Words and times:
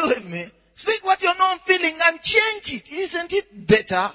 you 0.00 0.08
with 0.08 0.24
me? 0.24 0.44
Speak 0.74 1.04
what 1.04 1.22
you're 1.22 1.36
not 1.36 1.60
feeling 1.60 1.98
and 2.06 2.20
change 2.20 2.74
it. 2.74 2.92
Isn't 2.92 3.32
it 3.32 3.46
better? 3.52 4.10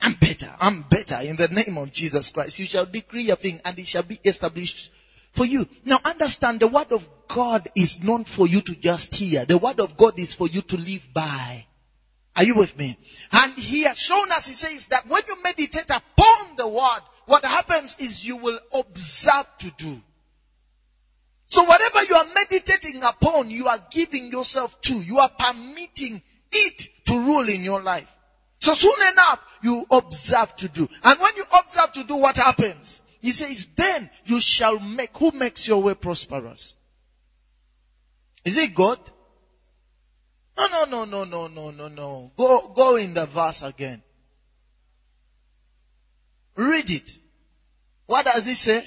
I'm 0.00 0.14
better. 0.14 0.54
I'm 0.60 0.82
better 0.82 1.16
in 1.22 1.36
the 1.36 1.48
name 1.48 1.78
of 1.78 1.92
Jesus 1.92 2.30
Christ. 2.30 2.58
You 2.58 2.66
shall 2.66 2.86
decree 2.86 3.30
a 3.30 3.36
thing 3.36 3.60
and 3.64 3.78
it 3.78 3.86
shall 3.86 4.02
be 4.02 4.18
established 4.24 4.90
for 5.32 5.44
you. 5.44 5.66
Now 5.84 5.98
understand 6.04 6.60
the 6.60 6.68
word 6.68 6.92
of 6.92 7.08
God 7.28 7.68
is 7.74 8.02
not 8.02 8.28
for 8.28 8.46
you 8.46 8.60
to 8.62 8.74
just 8.74 9.14
hear. 9.14 9.44
The 9.44 9.58
word 9.58 9.80
of 9.80 9.96
God 9.96 10.18
is 10.18 10.34
for 10.34 10.48
you 10.48 10.62
to 10.62 10.76
live 10.76 11.08
by. 11.12 11.66
Are 12.36 12.44
you 12.44 12.54
with 12.54 12.76
me? 12.76 12.98
And 13.32 13.54
he 13.54 13.82
has 13.84 13.98
shown 13.98 14.30
us, 14.32 14.46
he 14.46 14.54
says 14.54 14.88
that 14.88 15.06
when 15.08 15.22
you 15.26 15.42
meditate 15.42 15.90
upon 15.90 16.56
the 16.56 16.68
word, 16.68 17.00
what 17.26 17.44
happens 17.44 17.96
is 17.98 18.26
you 18.26 18.36
will 18.36 18.60
observe 18.72 19.46
to 19.58 19.70
do. 19.78 20.02
So 21.48 21.64
whatever 21.64 22.02
you 22.04 22.16
are 22.16 22.26
meditating 22.34 23.02
upon, 23.02 23.50
you 23.50 23.68
are 23.68 23.78
giving 23.90 24.32
yourself 24.32 24.80
to. 24.82 24.94
You 24.94 25.18
are 25.18 25.30
permitting 25.30 26.20
it 26.52 26.88
to 27.06 27.18
rule 27.18 27.48
in 27.48 27.62
your 27.62 27.82
life. 27.82 28.12
So 28.60 28.74
soon 28.74 29.12
enough, 29.12 29.58
you 29.62 29.86
observe 29.90 30.56
to 30.56 30.68
do. 30.68 30.88
And 31.04 31.20
when 31.20 31.36
you 31.36 31.44
observe 31.58 31.92
to 31.94 32.04
do, 32.04 32.16
what 32.16 32.36
happens? 32.36 33.02
He 33.20 33.32
says, 33.32 33.74
then 33.74 34.10
you 34.24 34.40
shall 34.40 34.78
make, 34.78 35.16
who 35.16 35.30
makes 35.32 35.68
your 35.68 35.82
way 35.82 35.94
prosperous? 35.94 36.74
Is 38.44 38.58
it 38.58 38.74
God? 38.74 38.98
No, 40.56 40.66
no, 40.68 40.84
no, 40.84 41.04
no, 41.04 41.24
no, 41.24 41.48
no, 41.48 41.70
no, 41.70 41.88
no. 41.88 42.32
Go, 42.36 42.72
go 42.74 42.96
in 42.96 43.14
the 43.14 43.26
verse 43.26 43.62
again. 43.62 44.02
Read 46.56 46.90
it. 46.90 47.10
What 48.06 48.24
does 48.24 48.46
it 48.48 48.54
say? 48.54 48.86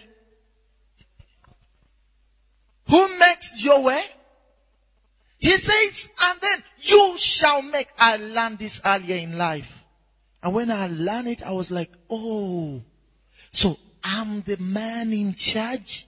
Who 2.89 3.17
makes 3.19 3.63
your 3.63 3.83
way? 3.83 4.01
He 5.37 5.51
says, 5.51 6.09
and 6.21 6.41
then 6.41 6.63
you 6.79 7.17
shall 7.17 7.61
make. 7.61 7.87
I 7.97 8.17
learned 8.17 8.59
this 8.59 8.81
earlier 8.83 9.15
in 9.15 9.37
life. 9.37 9.85
And 10.41 10.53
when 10.53 10.71
I 10.71 10.87
learned 10.87 11.27
it, 11.27 11.43
I 11.43 11.51
was 11.51 11.69
like, 11.71 11.91
oh, 12.09 12.81
so 13.51 13.77
I'm 14.03 14.41
the 14.41 14.57
man 14.57 15.13
in 15.13 15.33
charge. 15.33 16.07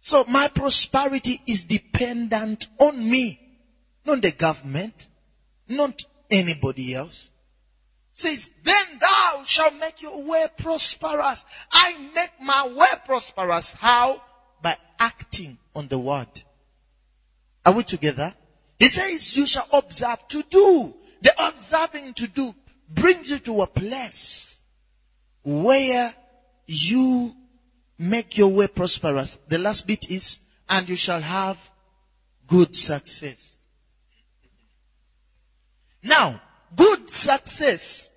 So 0.00 0.24
my 0.28 0.48
prosperity 0.48 1.40
is 1.46 1.64
dependent 1.64 2.66
on 2.78 2.98
me, 3.10 3.40
not 4.04 4.20
the 4.20 4.32
government, 4.32 5.08
not 5.68 6.02
anybody 6.30 6.94
else. 6.94 7.30
Says, 8.12 8.50
then 8.64 8.98
thou 9.00 9.42
shalt 9.44 9.74
make 9.80 10.02
your 10.02 10.22
way 10.24 10.44
prosperous. 10.58 11.44
I 11.72 11.96
make 12.14 12.30
my 12.40 12.68
way 12.68 12.88
prosperous. 13.04 13.74
How? 13.74 14.20
Acting 14.98 15.58
on 15.74 15.88
the 15.88 15.98
word. 15.98 16.28
Are 17.64 17.72
we 17.72 17.82
together? 17.82 18.34
He 18.78 18.88
says 18.88 19.36
you 19.36 19.46
shall 19.46 19.66
observe 19.72 20.26
to 20.28 20.42
do. 20.42 20.94
The 21.22 21.32
observing 21.48 22.14
to 22.14 22.26
do 22.28 22.54
brings 22.88 23.30
you 23.30 23.38
to 23.40 23.62
a 23.62 23.66
place 23.66 24.62
where 25.42 26.12
you 26.66 27.34
make 27.98 28.36
your 28.36 28.48
way 28.48 28.66
prosperous. 28.66 29.36
The 29.48 29.58
last 29.58 29.86
bit 29.86 30.10
is, 30.10 30.46
and 30.68 30.88
you 30.88 30.96
shall 30.96 31.20
have 31.20 31.58
good 32.46 32.74
success. 32.76 33.58
Now, 36.02 36.40
good 36.76 37.10
success. 37.10 38.10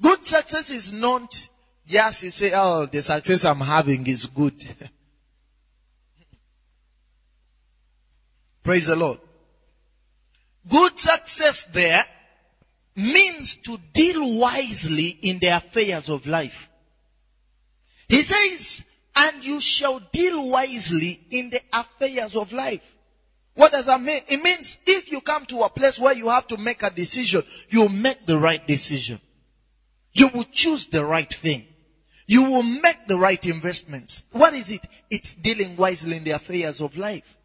Good 0.00 0.26
success 0.26 0.70
is 0.70 0.92
not, 0.92 1.48
yes, 1.86 2.22
you 2.22 2.30
say, 2.30 2.52
oh, 2.54 2.86
the 2.86 3.02
success 3.02 3.44
I'm 3.44 3.60
having 3.60 4.06
is 4.06 4.26
good. 4.26 4.62
Praise 8.62 8.86
the 8.86 8.96
Lord. 8.96 9.18
Good 10.68 10.98
success 10.98 11.64
there 11.64 12.04
means 12.94 13.56
to 13.62 13.78
deal 13.92 14.38
wisely 14.38 15.08
in 15.22 15.38
the 15.38 15.48
affairs 15.48 16.08
of 16.08 16.26
life. 16.26 16.70
He 18.08 18.20
says, 18.20 18.90
and 19.16 19.44
you 19.44 19.60
shall 19.60 20.00
deal 20.12 20.48
wisely 20.48 21.20
in 21.30 21.50
the 21.50 21.60
affairs 21.72 22.36
of 22.36 22.52
life. 22.52 22.96
What 23.54 23.72
does 23.72 23.86
that 23.86 24.00
mean? 24.00 24.22
It 24.28 24.42
means 24.42 24.78
if 24.86 25.10
you 25.10 25.20
come 25.20 25.46
to 25.46 25.60
a 25.60 25.68
place 25.68 25.98
where 25.98 26.14
you 26.14 26.28
have 26.28 26.46
to 26.48 26.56
make 26.56 26.82
a 26.82 26.90
decision, 26.90 27.42
you 27.68 27.88
make 27.88 28.26
the 28.26 28.38
right 28.38 28.64
decision. 28.66 29.20
You 30.12 30.28
will 30.28 30.44
choose 30.44 30.88
the 30.88 31.04
right 31.04 31.32
thing. 31.32 31.66
You 32.26 32.44
will 32.44 32.62
make 32.62 33.06
the 33.06 33.18
right 33.18 33.44
investments. 33.46 34.24
What 34.32 34.54
is 34.54 34.70
it? 34.70 34.86
It's 35.08 35.34
dealing 35.34 35.76
wisely 35.76 36.16
in 36.16 36.24
the 36.24 36.30
affairs 36.32 36.80
of 36.80 36.96
life. 36.96 37.36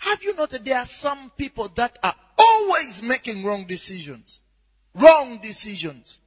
Have 0.00 0.22
you 0.22 0.34
noted 0.34 0.64
there 0.64 0.78
are 0.78 0.86
some 0.86 1.30
people 1.36 1.68
that 1.76 1.98
are 2.02 2.14
always 2.38 3.02
making 3.02 3.44
wrong 3.44 3.66
decisions? 3.66 4.40
Wrong 4.94 5.38
decisions. 5.38 6.20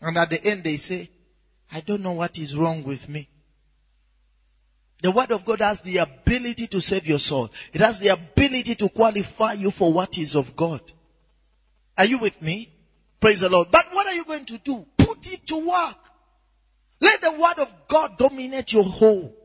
And 0.00 0.16
at 0.16 0.30
the 0.30 0.42
end 0.42 0.64
they 0.64 0.76
say, 0.76 1.10
I 1.70 1.80
don't 1.80 2.02
know 2.02 2.12
what 2.12 2.38
is 2.38 2.56
wrong 2.56 2.84
with 2.84 3.08
me. 3.08 3.28
The 5.02 5.10
word 5.10 5.30
of 5.30 5.44
God 5.44 5.60
has 5.60 5.82
the 5.82 5.98
ability 5.98 6.68
to 6.68 6.80
save 6.80 7.06
your 7.06 7.18
soul. 7.18 7.50
It 7.72 7.82
has 7.82 8.00
the 8.00 8.08
ability 8.08 8.76
to 8.76 8.88
qualify 8.88 9.52
you 9.52 9.70
for 9.70 9.92
what 9.92 10.16
is 10.16 10.34
of 10.34 10.56
God. 10.56 10.80
Are 11.98 12.06
you 12.06 12.18
with 12.18 12.40
me? 12.40 12.72
Praise 13.20 13.40
the 13.40 13.50
Lord. 13.50 13.68
But 13.70 13.86
what 13.92 14.06
are 14.06 14.14
you 14.14 14.24
going 14.24 14.46
to 14.46 14.58
do? 14.58 14.86
Put 14.96 15.32
it 15.32 15.46
to 15.48 15.68
work. 15.68 15.98
Let 17.00 17.20
the 17.20 17.32
word 17.32 17.58
of 17.58 17.74
God 17.88 18.16
dominate 18.16 18.72
your 18.72 18.84
whole. 18.84 19.36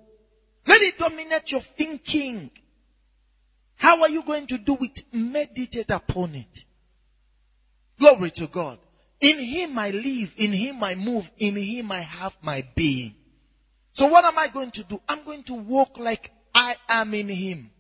Let 0.66 0.82
it 0.82 0.98
dominate 0.98 1.52
your 1.52 1.62
thinking. 1.62 2.50
How 3.84 4.02
are 4.02 4.10
you 4.10 4.24
going 4.24 4.48
to 4.48 4.58
do 4.58 4.78
it? 4.80 5.04
Meditate 5.12 5.92
upon 5.92 6.36
it. 6.36 6.64
Glory 8.00 8.32
to 8.32 8.48
God. 8.48 8.80
In 9.20 9.38
Him 9.38 9.78
I 9.78 9.90
live, 9.90 10.36
in 10.38 10.54
Him 10.54 10.82
I 10.82 10.96
move, 10.96 11.30
in 11.38 11.58
Him 11.58 11.92
I 11.92 12.00
have 12.00 12.34
my 12.42 12.66
being. 12.76 13.14
So 13.92 14.08
what 14.08 14.24
am 14.24 14.40
I 14.40 14.48
going 14.48 14.72
to 14.72 14.86
do? 14.86 15.02
I'm 15.10 15.26
going 15.26 15.44
to 15.44 15.56
walk 15.56 16.00
like 16.00 16.32
I 16.56 16.78
am 16.88 17.14
in 17.14 17.28
Him. 17.28 17.72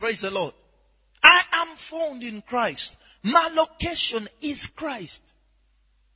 Praise 0.00 0.22
the 0.22 0.32
Lord. 0.32 0.54
I 1.22 1.40
am 1.52 1.76
found 1.76 2.24
in 2.24 2.42
Christ. 2.42 2.98
My 3.22 3.48
location 3.54 4.26
is 4.40 4.66
Christ. 4.66 5.36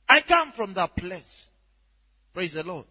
I 0.09 0.19
come 0.19 0.51
from 0.51 0.73
that 0.73 0.97
place. 0.97 1.49
Praise 2.33 2.55
the 2.55 2.63
Lord. 2.63 2.87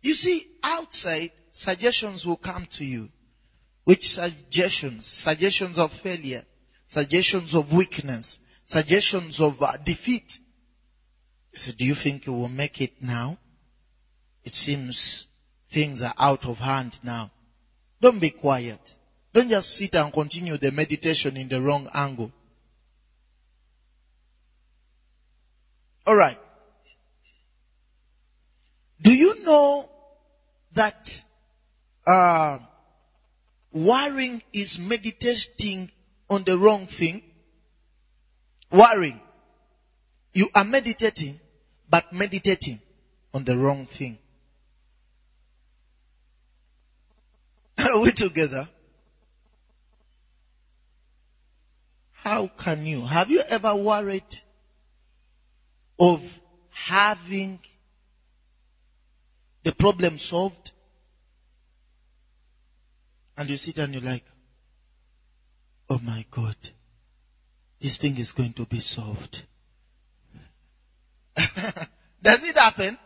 You 0.00 0.14
see, 0.14 0.42
outside, 0.62 1.32
suggestions 1.50 2.24
will 2.24 2.38
come 2.38 2.64
to 2.70 2.84
you. 2.86 3.10
Which 3.86 4.08
suggestions? 4.08 5.06
Suggestions 5.06 5.78
of 5.78 5.92
failure. 5.92 6.44
Suggestions 6.88 7.54
of 7.54 7.72
weakness. 7.72 8.40
Suggestions 8.64 9.40
of 9.40 9.62
uh, 9.62 9.76
defeat. 9.76 10.40
So 11.54 11.70
do 11.70 11.84
you 11.84 11.94
think 11.94 12.26
you 12.26 12.32
will 12.32 12.48
make 12.48 12.80
it 12.80 13.00
now? 13.00 13.38
It 14.42 14.52
seems 14.52 15.28
things 15.70 16.02
are 16.02 16.14
out 16.18 16.46
of 16.46 16.58
hand 16.58 16.98
now. 17.04 17.30
Don't 18.00 18.18
be 18.18 18.30
quiet. 18.30 18.80
Don't 19.32 19.50
just 19.50 19.76
sit 19.76 19.94
and 19.94 20.12
continue 20.12 20.56
the 20.56 20.72
meditation 20.72 21.36
in 21.36 21.46
the 21.46 21.62
wrong 21.62 21.88
angle. 21.94 22.32
Alright. 26.04 26.40
Do 29.00 29.14
you 29.14 29.44
know 29.44 29.88
that 30.72 31.22
uh, 32.04 32.58
worrying 33.72 34.42
is 34.52 34.78
meditating 34.78 35.90
on 36.28 36.44
the 36.44 36.58
wrong 36.58 36.86
thing? 36.86 37.22
Worrying. 38.70 39.20
You 40.32 40.48
are 40.54 40.64
meditating, 40.64 41.40
but 41.88 42.12
meditating 42.12 42.80
on 43.32 43.44
the 43.44 43.56
wrong 43.56 43.86
thing. 43.86 44.18
Are 47.78 48.00
we 48.00 48.10
together? 48.10 48.68
How 52.12 52.48
can 52.48 52.86
you? 52.86 53.02
Have 53.06 53.30
you 53.30 53.40
ever 53.48 53.74
worried 53.74 54.24
of 55.98 56.42
having 56.70 57.60
the 59.62 59.72
problem 59.72 60.18
solved? 60.18 60.72
And 63.36 63.50
you 63.50 63.56
sit 63.56 63.78
and 63.78 63.92
you're 63.92 64.02
like, 64.02 64.24
oh 65.90 66.00
my 66.02 66.24
God, 66.30 66.56
this 67.80 67.98
thing 67.98 68.16
is 68.18 68.32
going 68.32 68.54
to 68.54 68.66
be 68.66 68.80
solved. 68.80 69.42
Does 72.22 72.44
it 72.44 72.56
happen? 72.56 72.98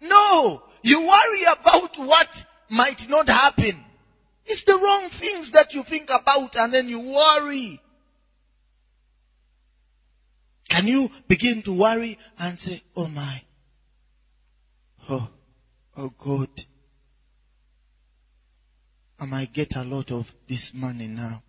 No. 0.00 0.62
You 0.82 1.06
worry 1.06 1.42
about 1.42 1.98
what 1.98 2.44
might 2.68 3.08
not 3.08 3.28
happen. 3.28 3.84
It's 4.46 4.64
the 4.64 4.74
wrong 4.74 5.08
things 5.10 5.52
that 5.52 5.74
you 5.74 5.82
think 5.82 6.10
about 6.10 6.56
and 6.56 6.72
then 6.72 6.88
you 6.88 7.00
worry. 7.00 7.80
Can 10.68 10.86
you 10.86 11.10
begin 11.28 11.62
to 11.62 11.72
worry 11.72 12.18
and 12.38 12.58
say, 12.58 12.82
oh 12.96 13.06
my, 13.08 13.42
oh, 15.10 15.28
oh 15.96 16.12
God, 16.18 16.48
I 19.22 19.24
might 19.24 19.52
get 19.52 19.76
a 19.76 19.84
lot 19.84 20.10
of 20.10 20.34
this 20.48 20.74
money 20.74 21.06
now. 21.06 21.44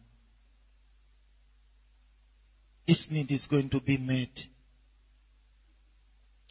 This 2.85 3.09
need 3.09 3.31
is 3.31 3.47
going 3.47 3.69
to 3.69 3.79
be 3.79 3.97
met. 3.97 4.47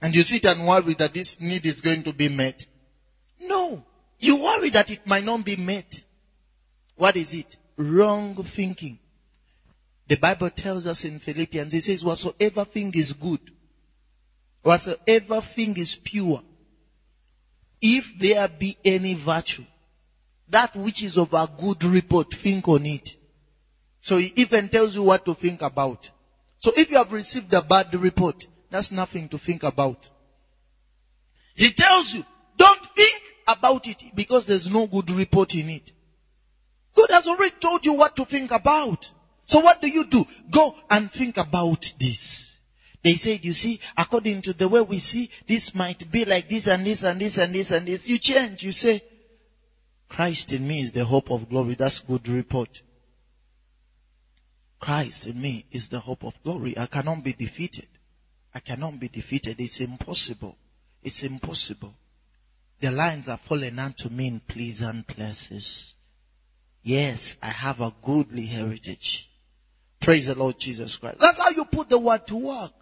And 0.02 0.16
you 0.16 0.24
sit 0.24 0.44
and 0.46 0.66
worry 0.66 0.94
that 0.94 1.14
this 1.14 1.40
need 1.40 1.64
is 1.64 1.80
going 1.80 2.02
to 2.02 2.12
be 2.12 2.28
met. 2.28 2.66
No. 3.40 3.84
You 4.18 4.42
worry 4.42 4.70
that 4.70 4.90
it 4.90 5.06
might 5.06 5.22
not 5.22 5.44
be 5.44 5.54
met. 5.54 6.02
What 6.96 7.14
is 7.14 7.34
it? 7.34 7.56
Wrong 7.76 8.34
thinking. 8.42 8.98
The 10.08 10.16
Bible 10.16 10.50
tells 10.50 10.88
us 10.88 11.04
in 11.04 11.20
Philippians, 11.20 11.72
it 11.72 11.82
says, 11.82 12.02
whatsoever 12.02 12.64
thing 12.64 12.92
is 12.96 13.12
good, 13.12 13.40
whatsoever 14.62 15.40
thing 15.40 15.76
is 15.76 15.94
pure, 15.94 16.42
if 17.80 18.18
there 18.18 18.48
be 18.48 18.76
any 18.84 19.14
virtue, 19.14 19.64
that 20.52 20.76
which 20.76 21.02
is 21.02 21.16
of 21.16 21.32
a 21.32 21.48
good 21.58 21.82
report, 21.84 22.32
think 22.32 22.68
on 22.68 22.86
it. 22.86 23.16
So 24.00 24.18
he 24.18 24.32
even 24.36 24.68
tells 24.68 24.94
you 24.94 25.02
what 25.02 25.24
to 25.24 25.34
think 25.34 25.62
about. 25.62 26.10
So 26.58 26.72
if 26.76 26.90
you 26.90 26.98
have 26.98 27.12
received 27.12 27.52
a 27.54 27.62
bad 27.62 27.92
report, 27.94 28.46
that's 28.70 28.92
nothing 28.92 29.28
to 29.30 29.38
think 29.38 29.62
about. 29.62 30.10
He 31.54 31.70
tells 31.70 32.14
you, 32.14 32.24
don't 32.56 32.80
think 32.80 33.22
about 33.48 33.86
it 33.86 34.02
because 34.14 34.46
there's 34.46 34.70
no 34.70 34.86
good 34.86 35.10
report 35.10 35.54
in 35.54 35.70
it. 35.70 35.90
God 36.94 37.10
has 37.10 37.28
already 37.28 37.54
told 37.58 37.84
you 37.86 37.94
what 37.94 38.14
to 38.16 38.24
think 38.24 38.50
about. 38.50 39.10
So 39.44 39.60
what 39.60 39.80
do 39.80 39.88
you 39.88 40.04
do? 40.04 40.24
Go 40.50 40.74
and 40.90 41.10
think 41.10 41.38
about 41.38 41.92
this. 41.98 42.58
They 43.02 43.14
said, 43.14 43.44
you 43.44 43.52
see, 43.52 43.80
according 43.96 44.42
to 44.42 44.52
the 44.52 44.68
way 44.68 44.82
we 44.82 44.98
see, 44.98 45.30
this 45.46 45.74
might 45.74 46.10
be 46.10 46.24
like 46.24 46.48
this 46.48 46.68
and 46.68 46.86
this 46.86 47.02
and 47.02 47.20
this 47.20 47.38
and 47.38 47.54
this 47.54 47.70
and 47.70 47.86
this. 47.86 48.08
You 48.08 48.18
change. 48.18 48.62
You 48.62 48.72
say, 48.72 49.02
Christ 50.12 50.52
in 50.52 50.68
me 50.68 50.82
is 50.82 50.92
the 50.92 51.06
hope 51.06 51.30
of 51.30 51.48
glory. 51.48 51.72
That's 51.74 52.00
good 52.00 52.28
report. 52.28 52.82
Christ 54.78 55.26
in 55.26 55.40
me 55.40 55.64
is 55.70 55.88
the 55.88 56.00
hope 56.00 56.22
of 56.24 56.42
glory. 56.42 56.76
I 56.76 56.84
cannot 56.84 57.24
be 57.24 57.32
defeated. 57.32 57.86
I 58.54 58.60
cannot 58.60 59.00
be 59.00 59.08
defeated. 59.08 59.58
It's 59.58 59.80
impossible. 59.80 60.58
It's 61.02 61.22
impossible. 61.22 61.94
The 62.80 62.90
lines 62.90 63.28
are 63.28 63.38
falling 63.38 63.78
unto 63.78 64.10
me 64.10 64.26
in 64.26 64.40
pleasant 64.40 65.06
places. 65.06 65.94
Yes, 66.82 67.38
I 67.42 67.48
have 67.48 67.80
a 67.80 67.94
goodly 68.02 68.44
heritage. 68.44 69.30
Praise 69.98 70.26
the 70.26 70.34
Lord 70.34 70.58
Jesus 70.58 70.94
Christ. 70.98 71.20
That's 71.20 71.38
how 71.38 71.48
you 71.50 71.64
put 71.64 71.88
the 71.88 71.98
word 71.98 72.26
to 72.26 72.36
work. 72.36 72.74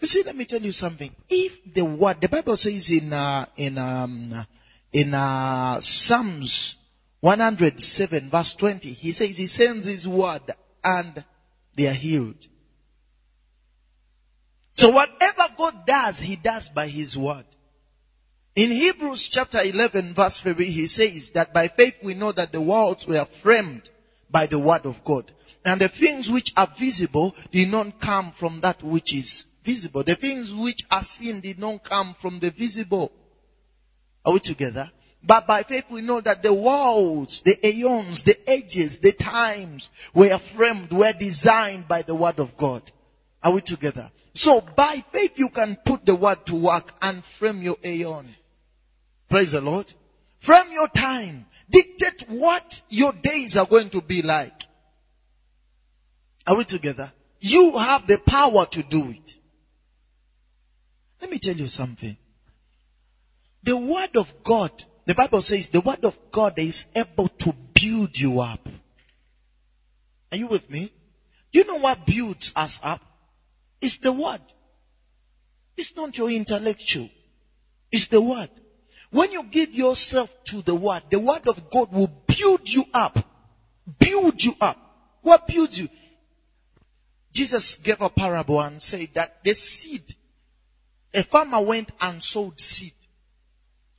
You 0.00 0.06
see, 0.06 0.22
let 0.22 0.34
me 0.34 0.46
tell 0.46 0.62
you 0.62 0.72
something. 0.72 1.14
If 1.28 1.74
the 1.74 1.84
word, 1.84 2.22
the 2.22 2.28
Bible 2.28 2.56
says 2.56 2.90
in, 2.90 3.12
uh, 3.12 3.44
in, 3.58 3.76
um, 3.76 4.46
in, 4.94 5.12
uh, 5.12 5.80
Psalms 5.80 6.76
107 7.20 8.30
verse 8.30 8.54
20, 8.54 8.92
he 8.92 9.10
says 9.10 9.36
he 9.36 9.46
sends 9.46 9.86
his 9.86 10.06
word 10.06 10.42
and 10.84 11.24
they 11.74 11.88
are 11.88 11.92
healed. 11.92 12.46
So 14.72 14.90
whatever 14.90 15.42
God 15.58 15.84
does, 15.84 16.20
he 16.20 16.36
does 16.36 16.68
by 16.68 16.86
his 16.86 17.16
word. 17.16 17.44
In 18.54 18.70
Hebrews 18.70 19.28
chapter 19.30 19.60
11 19.60 20.14
verse 20.14 20.38
3, 20.38 20.64
he 20.64 20.86
says 20.86 21.32
that 21.32 21.52
by 21.52 21.66
faith 21.66 21.98
we 22.04 22.14
know 22.14 22.30
that 22.30 22.52
the 22.52 22.60
worlds 22.60 23.04
were 23.04 23.24
framed 23.24 23.90
by 24.30 24.46
the 24.46 24.60
word 24.60 24.86
of 24.86 25.02
God. 25.02 25.32
And 25.64 25.80
the 25.80 25.88
things 25.88 26.30
which 26.30 26.52
are 26.56 26.68
visible 26.68 27.34
did 27.50 27.68
not 27.68 27.98
come 27.98 28.30
from 28.30 28.60
that 28.60 28.82
which 28.84 29.12
is 29.12 29.44
visible. 29.64 30.04
The 30.04 30.14
things 30.14 30.54
which 30.54 30.82
are 30.88 31.02
seen 31.02 31.40
did 31.40 31.58
not 31.58 31.82
come 31.82 32.14
from 32.14 32.38
the 32.38 32.50
visible. 32.50 33.10
Are 34.24 34.32
we 34.32 34.40
together? 34.40 34.90
But 35.22 35.46
by 35.46 35.62
faith 35.62 35.90
we 35.90 36.02
know 36.02 36.20
that 36.20 36.42
the 36.42 36.52
worlds, 36.52 37.40
the 37.42 37.66
aeons, 37.66 38.24
the 38.24 38.38
ages, 38.50 38.98
the 38.98 39.12
times 39.12 39.90
were 40.12 40.36
framed, 40.38 40.90
were 40.90 41.12
designed 41.12 41.88
by 41.88 42.02
the 42.02 42.14
word 42.14 42.38
of 42.38 42.56
God. 42.56 42.82
Are 43.42 43.52
we 43.52 43.60
together? 43.60 44.10
So 44.34 44.60
by 44.60 45.02
faith 45.12 45.38
you 45.38 45.48
can 45.48 45.76
put 45.76 46.04
the 46.04 46.14
word 46.14 46.44
to 46.46 46.56
work 46.56 46.92
and 47.00 47.24
frame 47.24 47.62
your 47.62 47.76
aeon. 47.84 48.34
Praise 49.28 49.52
the 49.52 49.60
Lord. 49.60 49.92
Frame 50.38 50.72
your 50.72 50.88
time. 50.88 51.46
Dictate 51.70 52.28
what 52.28 52.82
your 52.90 53.12
days 53.12 53.56
are 53.56 53.66
going 53.66 53.90
to 53.90 54.02
be 54.02 54.22
like. 54.22 54.64
Are 56.46 56.56
we 56.56 56.64
together? 56.64 57.10
You 57.40 57.78
have 57.78 58.06
the 58.06 58.18
power 58.18 58.66
to 58.66 58.82
do 58.82 59.10
it. 59.10 59.36
Let 61.20 61.30
me 61.30 61.38
tell 61.38 61.56
you 61.56 61.68
something. 61.68 62.16
The 63.64 63.76
word 63.78 64.16
of 64.16 64.34
God, 64.42 64.72
the 65.06 65.14
Bible 65.14 65.40
says 65.40 65.70
the 65.70 65.80
word 65.80 66.04
of 66.04 66.18
God 66.30 66.58
is 66.58 66.84
able 66.94 67.28
to 67.38 67.54
build 67.72 68.18
you 68.18 68.40
up. 68.40 68.60
Are 70.30 70.36
you 70.36 70.48
with 70.48 70.68
me? 70.68 70.92
Do 71.50 71.60
you 71.60 71.64
know 71.64 71.78
what 71.78 72.04
builds 72.04 72.52
us 72.56 72.78
up? 72.82 73.00
It's 73.80 73.98
the 73.98 74.12
word. 74.12 74.42
It's 75.78 75.96
not 75.96 76.16
your 76.18 76.30
intellectual. 76.30 77.08
It's 77.90 78.08
the 78.08 78.20
word. 78.20 78.50
When 79.10 79.32
you 79.32 79.44
give 79.44 79.74
yourself 79.74 80.34
to 80.46 80.60
the 80.60 80.74
word, 80.74 81.04
the 81.08 81.18
word 81.18 81.48
of 81.48 81.70
God 81.70 81.90
will 81.90 82.12
build 82.26 82.68
you 82.68 82.84
up. 82.92 83.18
Build 83.98 84.44
you 84.44 84.52
up. 84.60 84.76
What 85.22 85.46
builds 85.46 85.78
you? 85.78 85.88
Jesus 87.32 87.76
gave 87.76 88.02
a 88.02 88.10
parable 88.10 88.60
and 88.60 88.82
said 88.82 89.08
that 89.14 89.32
the 89.42 89.54
seed, 89.54 90.04
a 91.14 91.22
farmer 91.22 91.62
went 91.62 91.90
and 92.00 92.22
sowed 92.22 92.60
seed. 92.60 92.92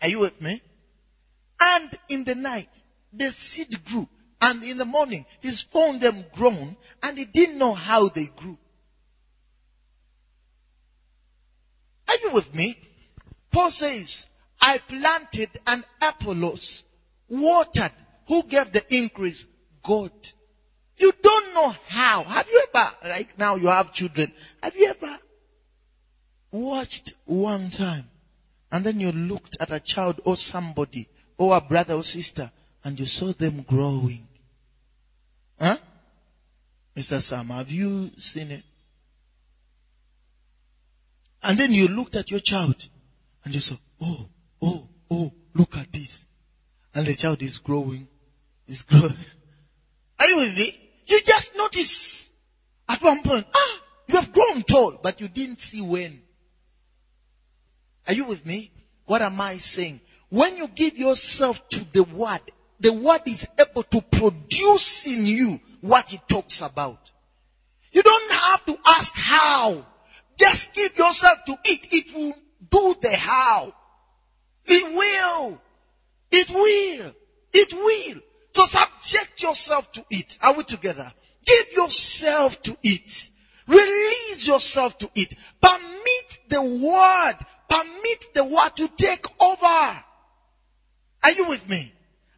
Are 0.02 0.08
you 0.08 0.20
with 0.20 0.40
me? 0.42 0.62
And 1.62 1.90
in 2.10 2.24
the 2.26 2.36
night, 2.36 2.70
the 3.14 3.32
seed 3.32 3.84
grew. 3.86 4.08
And 4.42 4.64
in 4.64 4.78
the 4.78 4.86
morning, 4.86 5.26
he 5.42 5.50
found 5.52 6.02
them 6.02 6.26
grown 6.34 6.78
and 7.02 7.18
he 7.18 7.26
didn't 7.26 7.58
know 7.58 7.74
how 7.74 8.10
they 8.10 8.28
grew. 8.28 8.58
Are 12.08 12.16
you 12.24 12.32
with 12.32 12.54
me? 12.54 12.78
Paul 13.52 13.72
says, 13.72 14.28
I 14.62 14.78
planted 14.78 15.50
and 15.66 15.84
Apollos 16.02 16.84
watered. 17.28 17.92
Who 18.28 18.44
gave 18.44 18.72
the 18.72 18.84
increase? 18.96 19.48
God. 19.82 20.12
You 20.98 21.12
don't 21.22 21.54
know 21.54 21.76
how. 21.88 22.24
Have 22.24 22.48
you 22.50 22.68
ever, 22.74 22.92
like 23.04 23.38
now 23.38 23.56
you 23.56 23.68
have 23.68 23.94
children, 23.94 24.32
have 24.62 24.76
you 24.76 24.88
ever 24.88 25.18
watched 26.52 27.14
one 27.26 27.70
time 27.70 28.10
and 28.72 28.86
then 28.86 29.00
you 29.00 29.12
looked 29.12 29.58
at 29.60 29.72
a 29.72 29.80
child 29.80 30.22
or 30.26 30.36
somebody 30.36 31.08
or 31.38 31.56
a 31.56 31.62
brother 31.62 31.96
or 31.96 32.04
sister 32.04 32.52
and 32.84 33.00
you 33.00 33.06
saw 33.06 33.32
them 33.34 33.64
growing? 33.64 34.28
Huh? 35.60 35.78
Mr. 36.96 37.22
Sam, 37.22 37.48
have 37.48 37.72
you 37.72 38.12
seen 38.18 38.52
it? 38.52 38.64
And 41.44 41.58
then 41.58 41.74
you 41.74 41.88
looked 41.88 42.16
at 42.16 42.32
your 42.32 42.40
child 42.40 42.88
and 43.44 43.54
you 43.54 43.60
saw, 43.60 43.76
oh, 44.02 44.28
oh, 44.62 44.88
oh, 45.12 45.32
look 45.54 45.78
at 45.78 45.92
this. 45.92 46.26
And 46.94 47.06
the 47.06 47.14
child 47.14 47.42
is 47.42 47.60
growing. 47.60 48.08
Is 48.68 48.82
growing. 48.84 49.14
Are 50.20 50.28
you 50.28 50.38
with 50.38 50.58
me? 50.58 50.80
You 51.08 51.22
just 51.22 51.56
notice 51.56 52.32
at 52.90 53.02
one 53.02 53.22
point, 53.22 53.46
ah, 53.54 53.80
you 54.08 54.16
have 54.16 54.34
grown 54.34 54.64
tall, 54.64 55.00
but 55.04 55.22
you 55.22 55.28
didn't 55.28 55.60
see 55.60 55.82
when. 55.82 56.22
Are 58.08 58.14
you 58.14 58.26
with 58.26 58.46
me? 58.46 58.72
What 59.06 59.22
am 59.22 59.40
I 59.42 59.58
saying? 59.58 60.02
When 60.30 60.58
you 60.58 60.68
give 60.68 60.98
yourself 60.98 61.68
to 61.70 61.94
the 61.94 62.04
word, 62.04 62.42
the 62.80 62.94
word 62.94 63.22
is 63.26 63.48
able 63.60 63.84
to 63.84 64.02
produce 64.02 65.08
in 65.08 65.26
you 65.26 65.60
what 65.82 66.14
it 66.14 66.22
talks 66.28 66.62
about. 66.62 67.12
You 67.92 68.04
don't 68.04 68.32
have 68.32 68.66
to 68.66 68.78
ask 68.88 69.16
how. 69.16 69.86
Just 70.38 70.76
give 70.76 70.98
yourself 70.98 71.46
to 71.46 71.58
it. 71.64 71.88
It 71.92 72.16
will 72.16 72.34
do 72.70 72.96
the 73.02 73.16
how. 73.16 73.74
It 74.66 74.96
will. 74.96 75.62
It 76.32 76.50
will. 76.50 77.16
It 77.54 77.74
will. 77.74 78.22
So 78.52 78.66
subject 78.66 79.42
yourself 79.42 79.92
to 79.94 80.06
it. 80.10 80.38
Are 80.42 80.54
we 80.54 80.64
together? 80.64 81.10
Give 81.46 81.74
yourself 81.74 82.62
to 82.64 82.76
it. 82.84 83.30
Release 83.68 84.48
yourself 84.48 84.98
to 85.00 85.10
it. 85.16 85.36
Permit 85.62 86.40
the 86.50 86.62
word, 86.62 87.36
permit 87.76 88.26
the 88.34 88.44
word 88.46 88.76
to 88.76 88.88
take 88.98 89.26
over. 89.42 90.04
Are 91.24 91.32
you 91.32 91.48
with 91.48 91.68
me? 91.70 91.92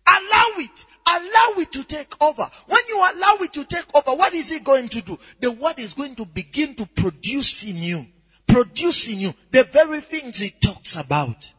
Allow 0.08 0.48
it. 0.58 0.86
Allow 1.08 1.62
it 1.62 1.72
to 1.74 1.84
take 1.84 2.22
over. 2.22 2.50
When 2.68 2.80
you 2.88 2.98
allow 2.98 3.36
it 3.42 3.54
to 3.54 3.66
take 3.66 3.94
over, 3.94 4.18
what 4.18 4.34
is 4.34 4.52
it 4.52 4.64
going 4.64 4.88
to 4.90 5.02
do? 5.02 5.20
The 5.42 5.52
word 5.52 5.80
is 5.80 5.94
going 5.94 6.16
to 6.16 6.26
begin 6.26 6.76
to 6.76 6.86
produce 6.86 7.66
in 7.66 7.76
you. 7.76 8.08
Produce 8.48 9.10
in 9.10 9.20
you 9.20 9.34
the 9.52 9.64
very 9.66 10.00
things 10.00 10.42
it 10.42 10.62
talks 10.62 10.96
about. 10.96 11.54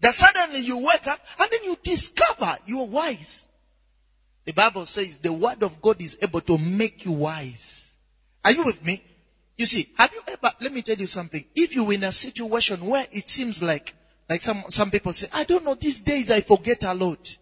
That 0.00 0.14
suddenly 0.14 0.60
you 0.60 0.78
wake 0.78 1.06
up 1.06 1.18
and 1.40 1.48
then 1.50 1.64
you 1.64 1.76
discover 1.82 2.56
you 2.64 2.80
are 2.80 2.86
wise. 2.86 3.46
The 4.44 4.52
Bible 4.52 4.86
says 4.86 5.18
the 5.18 5.32
word 5.32 5.62
of 5.62 5.82
God 5.82 6.00
is 6.00 6.16
able 6.22 6.40
to 6.42 6.56
make 6.56 7.04
you 7.04 7.12
wise. 7.12 7.96
Are 8.44 8.52
you 8.52 8.64
with 8.64 8.82
me? 8.84 9.02
You 9.60 9.66
see, 9.66 9.88
have 9.98 10.10
you 10.14 10.22
ever, 10.26 10.54
let 10.62 10.72
me 10.72 10.80
tell 10.80 10.96
you 10.96 11.06
something. 11.06 11.44
If 11.54 11.74
you're 11.74 11.92
in 11.92 12.02
a 12.04 12.12
situation 12.12 12.80
where 12.86 13.06
it 13.12 13.28
seems 13.28 13.62
like, 13.62 13.94
like 14.26 14.40
some, 14.40 14.64
some 14.70 14.90
people 14.90 15.12
say, 15.12 15.28
I 15.34 15.44
don't 15.44 15.66
know, 15.66 15.74
these 15.74 16.00
days 16.00 16.30
I 16.30 16.40
forget 16.40 16.82
a 16.84 16.94
lot. 16.94 17.36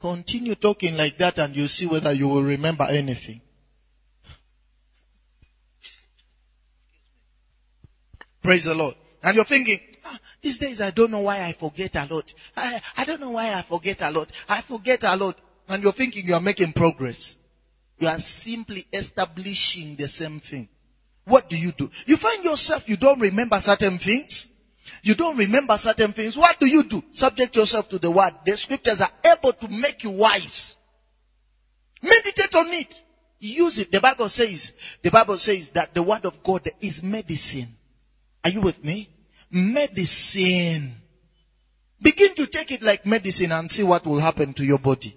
Continue 0.00 0.54
talking 0.54 0.96
like 0.96 1.18
that 1.18 1.38
and 1.38 1.54
you'll 1.54 1.68
see 1.68 1.84
whether 1.84 2.14
you 2.14 2.28
will 2.28 2.42
remember 2.42 2.84
anything. 2.84 3.42
Praise 8.42 8.64
the 8.64 8.74
Lord. 8.74 8.94
And 9.22 9.36
you're 9.36 9.44
thinking, 9.44 9.80
ah, 10.06 10.18
these 10.40 10.56
days 10.56 10.80
I 10.80 10.92
don't 10.92 11.10
know 11.10 11.20
why 11.20 11.42
I 11.42 11.52
forget 11.52 11.94
a 11.96 12.06
lot. 12.10 12.32
I, 12.56 12.80
I 12.96 13.04
don't 13.04 13.20
know 13.20 13.32
why 13.32 13.52
I 13.52 13.60
forget 13.60 14.00
a 14.00 14.10
lot. 14.10 14.32
I 14.48 14.62
forget 14.62 15.04
a 15.04 15.14
lot. 15.14 15.38
And 15.68 15.82
you're 15.82 15.92
thinking 15.92 16.24
you 16.24 16.32
are 16.32 16.40
making 16.40 16.72
progress. 16.72 17.36
You 17.98 18.08
are 18.08 18.18
simply 18.18 18.86
establishing 18.92 19.96
the 19.96 20.08
same 20.08 20.40
thing. 20.40 20.68
What 21.24 21.48
do 21.48 21.56
you 21.56 21.72
do? 21.72 21.90
You 22.06 22.16
find 22.16 22.44
yourself, 22.44 22.88
you 22.88 22.96
don't 22.96 23.20
remember 23.20 23.58
certain 23.60 23.98
things. 23.98 24.50
You 25.02 25.14
don't 25.14 25.36
remember 25.36 25.76
certain 25.76 26.12
things. 26.12 26.36
What 26.36 26.58
do 26.58 26.66
you 26.66 26.82
do? 26.84 27.02
Subject 27.12 27.56
yourself 27.56 27.88
to 27.90 27.98
the 27.98 28.10
word. 28.10 28.32
The 28.44 28.56
scriptures 28.56 29.00
are 29.00 29.10
able 29.24 29.52
to 29.52 29.68
make 29.68 30.02
you 30.02 30.10
wise. 30.10 30.76
Meditate 32.02 32.54
on 32.54 32.66
it. 32.68 33.02
Use 33.40 33.78
it. 33.78 33.90
The 33.90 34.00
Bible 34.00 34.28
says, 34.28 34.72
the 35.02 35.10
Bible 35.10 35.38
says 35.38 35.70
that 35.70 35.94
the 35.94 36.02
word 36.02 36.24
of 36.24 36.42
God 36.42 36.68
is 36.80 37.02
medicine. 37.02 37.68
Are 38.42 38.50
you 38.50 38.60
with 38.60 38.82
me? 38.84 39.08
Medicine. 39.50 40.94
Begin 42.00 42.34
to 42.34 42.46
take 42.46 42.72
it 42.72 42.82
like 42.82 43.06
medicine 43.06 43.52
and 43.52 43.70
see 43.70 43.82
what 43.82 44.06
will 44.06 44.20
happen 44.20 44.52
to 44.54 44.64
your 44.64 44.78
body. 44.78 45.16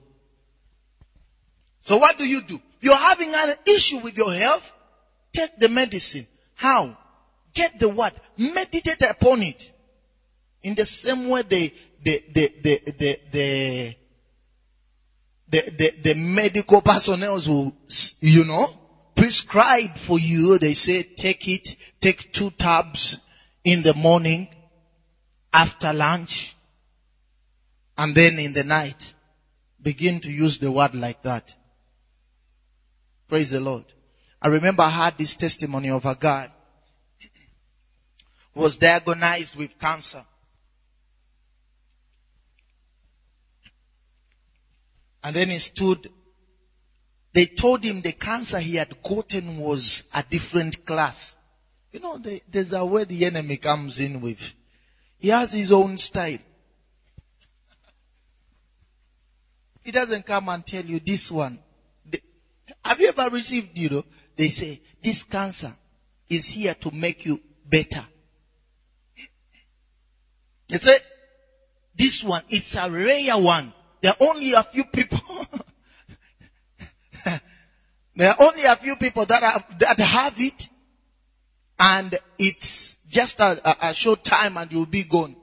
So 1.83 1.97
what 1.97 2.17
do 2.17 2.25
you 2.25 2.41
do? 2.41 2.59
You're 2.81 2.95
having 2.95 3.33
an 3.33 3.55
issue 3.67 3.99
with 3.99 4.17
your 4.17 4.33
health? 4.33 4.73
Take 5.33 5.57
the 5.57 5.69
medicine. 5.69 6.25
How? 6.55 6.97
Get 7.53 7.79
the 7.79 7.89
word. 7.89 8.13
Meditate 8.37 9.03
upon 9.09 9.41
it. 9.41 9.71
In 10.63 10.75
the 10.75 10.85
same 10.85 11.29
way 11.29 11.41
the, 11.43 11.73
the, 12.03 12.23
the, 12.33 12.53
the, 12.61 12.81
the, 12.85 13.19
the, 13.31 13.95
the, 15.49 15.71
the, 15.77 15.93
the 16.01 16.13
medical 16.15 16.81
personnel 16.81 17.39
will, 17.47 17.73
you 18.21 18.45
know, 18.45 18.67
prescribe 19.15 19.95
for 19.95 20.19
you. 20.19 20.57
They 20.57 20.73
say 20.73 21.03
take 21.03 21.47
it, 21.47 21.75
take 21.99 22.31
two 22.31 22.51
tabs 22.51 23.27
in 23.63 23.81
the 23.81 23.93
morning, 23.93 24.47
after 25.53 25.93
lunch, 25.93 26.55
and 27.97 28.13
then 28.15 28.39
in 28.39 28.53
the 28.53 28.63
night. 28.63 29.13
Begin 29.81 30.19
to 30.21 30.31
use 30.31 30.59
the 30.59 30.71
word 30.71 30.95
like 30.95 31.21
that. 31.23 31.55
Praise 33.27 33.51
the 33.51 33.59
Lord. 33.59 33.85
I 34.41 34.47
remember 34.47 34.83
I 34.83 34.89
had 34.89 35.17
this 35.17 35.35
testimony 35.35 35.89
of 35.89 36.05
a 36.05 36.15
guy 36.15 36.49
who 38.53 38.61
was 38.61 38.77
diagnosed 38.77 39.55
with 39.55 39.77
cancer. 39.79 40.23
And 45.23 45.35
then 45.35 45.49
he 45.49 45.57
stood 45.57 46.09
they 47.37 47.45
told 47.45 47.83
him 47.83 48.01
the 48.01 48.13
cancer 48.13 48.57
he 48.57 48.77
had 48.77 49.03
gotten 49.03 49.57
was 49.57 50.09
a 50.15 50.23
different 50.23 50.87
class. 50.87 51.35
You 51.91 51.99
know, 51.99 52.19
there's 52.49 52.73
a 52.73 52.83
way 52.83 53.03
the 53.03 53.25
enemy 53.25 53.57
comes 53.57 53.99
in 53.99 54.21
with. 54.21 54.55
He 55.19 55.27
has 55.29 55.51
his 55.51 55.71
own 55.71 55.99
style. 55.99 56.39
He 59.83 59.91
doesn't 59.91 60.25
come 60.25 60.49
and 60.49 60.65
tell 60.65 60.83
you 60.83 60.99
this 60.99 61.31
one. 61.31 61.59
Have 62.87 62.99
you 62.99 63.09
ever 63.09 63.29
received, 63.29 63.77
you 63.77 63.89
know, 63.89 64.03
they 64.35 64.47
say, 64.47 64.79
this 65.01 65.23
cancer 65.23 65.73
is 66.29 66.47
here 66.49 66.73
to 66.73 66.91
make 66.91 67.25
you 67.25 67.39
better. 67.65 68.05
They 70.69 70.77
say, 70.77 70.97
this 71.95 72.23
one, 72.23 72.43
it's 72.49 72.75
a 72.75 72.89
rare 72.89 73.37
one. 73.37 73.73
There 74.01 74.11
are 74.11 74.27
only 74.27 74.53
a 74.53 74.63
few 74.63 74.83
people 74.85 75.19
There 78.17 78.29
are 78.31 78.35
only 78.39 78.63
a 78.63 78.75
few 78.75 78.95
people 78.95 79.25
that 79.25 79.43
have, 79.43 79.79
that 79.79 79.99
have 79.99 80.33
it 80.41 80.69
and 81.79 82.17
it's 82.39 83.05
just 83.05 83.39
a, 83.39 83.89
a, 83.89 83.93
short 83.93 84.23
time 84.23 84.57
and 84.57 84.71
you'll 84.71 84.87
be 84.87 85.03
gone. 85.03 85.35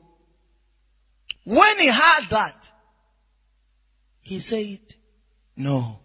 When 1.44 1.78
he 1.78 1.86
heard 1.86 2.30
that, 2.30 2.72
he 4.22 4.40
said, 4.40 4.80
no, 5.56 6.00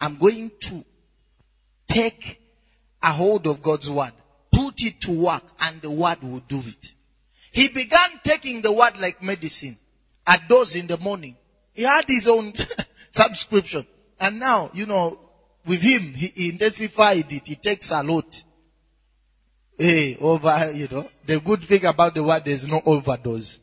I'm 0.00 0.16
going 0.16 0.52
to 0.60 0.84
take 1.88 2.38
a 3.02 3.12
hold 3.12 3.46
of 3.46 3.62
God's 3.62 3.90
word, 3.90 4.12
put 4.52 4.82
it 4.82 5.00
to 5.02 5.12
work 5.12 5.42
and 5.60 5.80
the 5.80 5.90
word 5.90 6.22
will 6.22 6.40
do 6.40 6.58
it. 6.58 6.92
He 7.50 7.68
began 7.68 8.20
taking 8.22 8.62
the 8.62 8.72
word 8.72 8.98
like 8.98 9.22
medicine 9.22 9.78
at 10.26 10.42
those 10.48 10.76
in 10.76 10.86
the 10.86 10.98
morning. 10.98 11.36
He 11.74 11.82
had 11.82 12.04
his 12.06 12.28
own 12.28 12.52
subscription. 13.10 13.86
And 14.20 14.38
now, 14.38 14.70
you 14.72 14.86
know, 14.86 15.16
with 15.64 15.82
him, 15.82 16.14
he 16.14 16.48
intensified 16.48 17.30
it. 17.30 17.42
He 17.46 17.56
takes 17.56 17.90
a 17.90 18.02
lot. 18.02 18.42
Hey, 19.78 20.16
over, 20.20 20.72
you 20.72 20.88
know, 20.90 21.08
the 21.24 21.40
good 21.40 21.62
thing 21.62 21.84
about 21.84 22.14
the 22.14 22.24
word, 22.24 22.44
there's 22.44 22.68
no 22.68 22.82
overdose. 22.84 23.60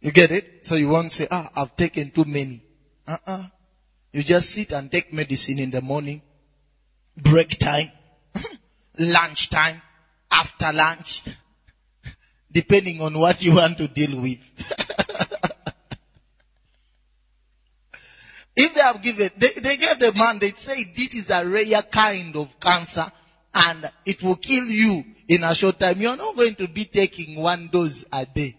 You 0.00 0.10
get 0.10 0.30
it? 0.30 0.44
So 0.60 0.74
you 0.74 0.88
won't 0.88 1.12
say, 1.12 1.28
ah, 1.30 1.48
I've 1.54 1.74
taken 1.76 2.10
too 2.10 2.24
many. 2.24 2.62
Uh-uh. 3.06 3.44
You 4.12 4.22
just 4.22 4.50
sit 4.50 4.72
and 4.72 4.90
take 4.90 5.12
medicine 5.12 5.58
in 5.58 5.70
the 5.70 5.82
morning, 5.82 6.22
break 7.16 7.58
time, 7.58 7.92
lunch 8.98 9.50
time, 9.50 9.82
after 10.30 10.72
lunch, 10.72 11.24
depending 12.52 13.00
on 13.00 13.18
what 13.18 13.42
you 13.42 13.54
want 13.54 13.78
to 13.78 13.88
deal 13.88 14.20
with. 14.20 14.38
If 18.60 18.74
they 18.74 18.80
have 18.80 19.00
given, 19.00 19.30
they, 19.36 19.50
they 19.62 19.76
gave 19.76 20.00
the 20.00 20.12
man, 20.16 20.40
they 20.40 20.50
say 20.50 20.82
this 20.82 21.14
is 21.14 21.30
a 21.30 21.46
rare 21.46 21.80
kind 21.92 22.34
of 22.34 22.58
cancer 22.58 23.06
and 23.54 23.88
it 24.04 24.20
will 24.20 24.34
kill 24.34 24.64
you 24.64 25.04
in 25.28 25.44
a 25.44 25.54
short 25.54 25.78
time. 25.78 26.00
You're 26.00 26.16
not 26.16 26.34
going 26.34 26.56
to 26.56 26.66
be 26.66 26.84
taking 26.84 27.36
one 27.36 27.68
dose 27.72 28.04
a 28.12 28.26
day. 28.26 28.56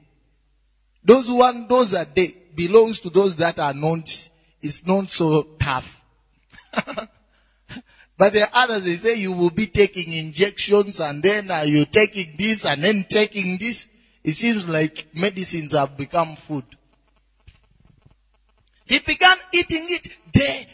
Those 1.03 1.29
one 1.29 1.68
dose 1.68 1.91
a 1.91 2.06
day 2.06 2.34
belongs 2.56 3.01
to 3.01 3.10
those 3.10 3.36
that 3.38 3.60
are 3.60 3.74
not, 3.74 4.28
it's 4.61 4.85
not 4.85 5.09
so 5.09 5.47
tough. 5.59 6.03
but 8.17 8.33
there 8.33 8.45
are 8.45 8.51
others, 8.53 8.83
they 8.83 8.97
say 8.97 9.15
you 9.15 9.31
will 9.31 9.49
be 9.49 9.67
taking 9.67 10.11
injections 10.13 10.99
and 10.99 11.23
then 11.23 11.49
uh, 11.49 11.61
you're 11.61 11.85
taking 11.85 12.35
this 12.37 12.65
and 12.65 12.83
then 12.83 13.05
taking 13.09 13.57
this. 13.57 13.87
It 14.23 14.33
seems 14.33 14.67
like 14.67 15.07
medicines 15.13 15.73
have 15.73 15.95
become 15.97 16.35
food. 16.35 16.65
He 18.85 18.99
began 18.99 19.37
eating 19.53 19.85
it 19.89 20.17
day, 20.31 20.67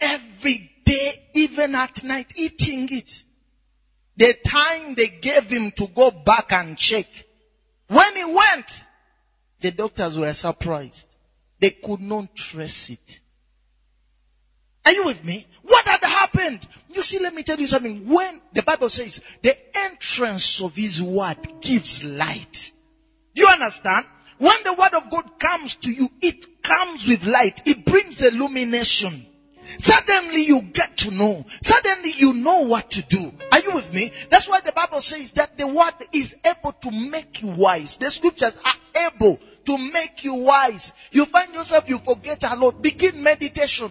every 0.00 0.70
day, 0.84 1.12
even 1.34 1.74
at 1.74 2.02
night, 2.02 2.32
eating 2.36 2.88
it. 2.90 3.24
The 4.16 4.34
time 4.46 4.94
they 4.94 5.08
gave 5.08 5.44
him 5.48 5.70
to 5.72 5.86
go 5.86 6.10
back 6.10 6.52
and 6.52 6.76
check, 6.76 7.06
when 7.86 8.16
he 8.16 8.24
went, 8.24 8.86
the 9.60 9.70
doctors 9.70 10.18
were 10.18 10.32
surprised. 10.32 11.11
They 11.62 11.70
could 11.70 12.00
not 12.00 12.34
trace 12.34 12.90
it. 12.90 13.20
Are 14.84 14.90
you 14.90 15.04
with 15.04 15.24
me? 15.24 15.46
What 15.62 15.86
had 15.86 16.02
happened? 16.02 16.58
You 16.90 17.02
see, 17.02 17.20
let 17.20 17.32
me 17.32 17.44
tell 17.44 17.60
you 17.60 17.68
something. 17.68 18.08
When 18.08 18.40
the 18.52 18.64
Bible 18.64 18.90
says 18.90 19.20
the 19.42 19.56
entrance 19.86 20.60
of 20.60 20.74
his 20.74 21.00
word 21.00 21.36
gives 21.60 22.02
light. 22.02 22.72
Do 23.36 23.42
you 23.42 23.48
understand? 23.48 24.04
When 24.38 24.56
the 24.64 24.72
word 24.74 24.94
of 24.94 25.08
God 25.08 25.38
comes 25.38 25.76
to 25.76 25.92
you, 25.92 26.10
it 26.20 26.64
comes 26.64 27.06
with 27.06 27.26
light. 27.26 27.62
It 27.64 27.84
brings 27.84 28.22
illumination. 28.22 29.24
Suddenly 29.78 30.42
you 30.42 30.62
get 30.62 30.96
to 30.98 31.12
know. 31.12 31.44
Suddenly 31.62 32.10
you 32.16 32.32
know 32.32 32.62
what 32.62 32.90
to 32.90 33.02
do. 33.02 33.32
Are 33.52 33.60
you 33.60 33.72
with 33.74 33.94
me? 33.94 34.10
That's 34.30 34.48
why 34.48 34.58
the 34.62 34.72
Bible 34.72 35.00
says 35.00 35.34
that 35.34 35.56
the 35.56 35.68
word 35.68 35.94
is 36.12 36.36
able 36.44 36.72
to 36.72 36.90
make 36.90 37.40
you 37.40 37.50
wise. 37.50 37.98
The 37.98 38.10
scriptures 38.10 38.60
are 38.64 39.06
able 39.14 39.38
to 39.66 39.78
make 39.78 40.24
you 40.24 40.34
wise. 40.34 40.92
You 41.12 41.24
find 41.24 41.52
yourself, 41.54 41.88
you 41.88 41.98
forget 41.98 42.44
a 42.44 42.56
lot. 42.56 42.82
Begin 42.82 43.22
meditation. 43.22 43.90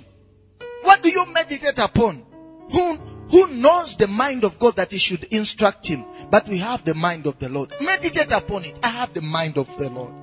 What 0.84 1.04
do 1.04 1.10
you 1.10 1.25
meditate 1.34 1.80
upon? 1.80 2.25
Who, 2.72 2.96
who 3.30 3.48
knows 3.48 3.98
the 3.98 4.08
mind 4.08 4.44
of 4.44 4.60
God 4.60 4.78
that 4.78 4.92
he 4.92 4.98
should 4.98 5.24
instruct 5.25 5.88
him? 5.88 6.06
But 6.30 6.48
we 6.48 6.58
have 6.58 6.84
the 6.86 6.96
mind 6.96 7.28
of 7.28 7.40
the 7.40 7.50
Lord. 7.50 7.74
Meditate 7.82 8.32
upon 8.32 8.66
it. 8.66 8.80
I 8.84 8.88
have 8.88 9.13
the 9.13 9.22
mind 9.22 9.58
of 9.58 9.78
the 9.78 9.90
Lord. 9.90 10.13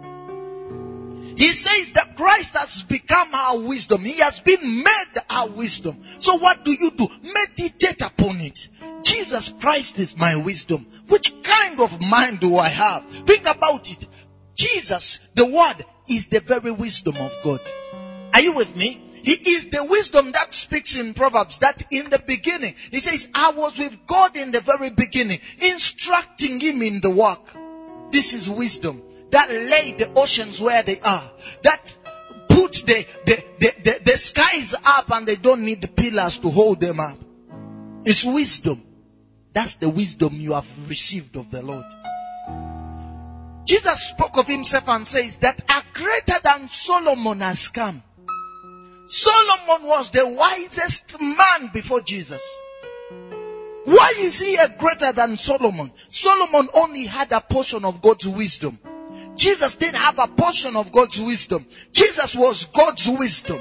He 1.38 1.52
says 1.52 1.92
that 1.92 2.16
Christ 2.16 2.56
has 2.56 2.82
become 2.82 3.32
our 3.32 3.60
wisdom. 3.60 4.00
He 4.00 4.18
has 4.18 4.40
been 4.40 4.78
made 4.78 5.22
our 5.30 5.48
wisdom. 5.48 5.96
So 6.18 6.36
what 6.38 6.64
do 6.64 6.72
you 6.72 6.90
do? 6.90 7.08
Meditate 7.22 8.02
upon 8.02 8.40
it. 8.40 8.68
Jesus 9.04 9.50
Christ 9.60 10.00
is 10.00 10.16
my 10.16 10.34
wisdom. 10.34 10.84
Which 11.06 11.32
kind 11.44 11.80
of 11.80 12.00
mind 12.00 12.40
do 12.40 12.56
I 12.56 12.68
have? 12.68 13.04
Think 13.08 13.42
about 13.42 13.88
it. 13.88 14.08
Jesus, 14.58 15.20
the 15.34 15.46
word, 15.46 15.84
is 16.08 16.26
the 16.26 16.40
very 16.40 16.72
wisdom 16.72 17.16
of 17.16 17.32
God. 17.44 17.60
Are 18.34 18.40
you 18.40 18.54
with 18.54 18.74
me? 18.76 19.00
He 19.22 19.32
is 19.52 19.68
the 19.68 19.84
wisdom 19.84 20.32
that 20.32 20.52
speaks 20.52 20.96
in 20.96 21.14
Proverbs 21.14 21.60
that 21.60 21.82
in 21.92 22.10
the 22.10 22.18
beginning, 22.18 22.74
he 22.90 22.98
says, 22.98 23.28
I 23.34 23.52
was 23.52 23.78
with 23.78 24.06
God 24.06 24.36
in 24.36 24.50
the 24.50 24.60
very 24.60 24.90
beginning, 24.90 25.38
instructing 25.60 26.60
him 26.60 26.82
in 26.82 27.00
the 27.00 27.10
work. 27.10 27.40
This 28.10 28.34
is 28.34 28.50
wisdom 28.50 29.02
that 29.30 29.48
laid 29.48 29.98
the 29.98 30.12
oceans 30.14 30.60
where 30.60 30.82
they 30.82 30.98
are, 31.00 31.30
that 31.62 31.96
put 32.48 32.72
the, 32.72 33.06
the, 33.26 33.44
the, 33.60 33.72
the, 33.84 34.00
the 34.04 34.16
skies 34.16 34.74
up 34.84 35.10
and 35.12 35.26
they 35.26 35.36
don't 35.36 35.64
need 35.64 35.82
the 35.82 35.88
pillars 35.88 36.38
to 36.38 36.50
hold 36.50 36.80
them 36.80 36.98
up. 36.98 37.18
It's 38.04 38.24
wisdom. 38.24 38.82
That's 39.52 39.74
the 39.74 39.88
wisdom 39.88 40.34
you 40.34 40.54
have 40.54 40.88
received 40.88 41.36
of 41.36 41.50
the 41.50 41.62
Lord. 41.62 41.84
Jesus 43.68 44.00
spoke 44.00 44.38
of 44.38 44.46
himself 44.46 44.88
and 44.88 45.06
says 45.06 45.36
that 45.38 45.60
a 45.60 45.82
greater 45.92 46.40
than 46.42 46.70
Solomon 46.70 47.40
has 47.40 47.68
come. 47.68 48.02
Solomon 49.08 49.86
was 49.86 50.10
the 50.10 50.26
wisest 50.26 51.20
man 51.20 51.70
before 51.74 52.00
Jesus. 52.00 52.60
Why 53.84 54.14
is 54.20 54.40
he 54.40 54.56
a 54.56 54.70
greater 54.70 55.12
than 55.12 55.36
Solomon? 55.36 55.92
Solomon 56.08 56.70
only 56.72 57.04
had 57.04 57.30
a 57.32 57.42
portion 57.42 57.84
of 57.84 58.00
God's 58.00 58.26
wisdom. 58.26 58.78
Jesus 59.36 59.76
didn't 59.76 59.96
have 59.96 60.18
a 60.18 60.28
portion 60.28 60.74
of 60.74 60.90
God's 60.90 61.20
wisdom. 61.20 61.66
Jesus 61.92 62.34
was 62.34 62.64
God's 62.64 63.06
wisdom. 63.06 63.60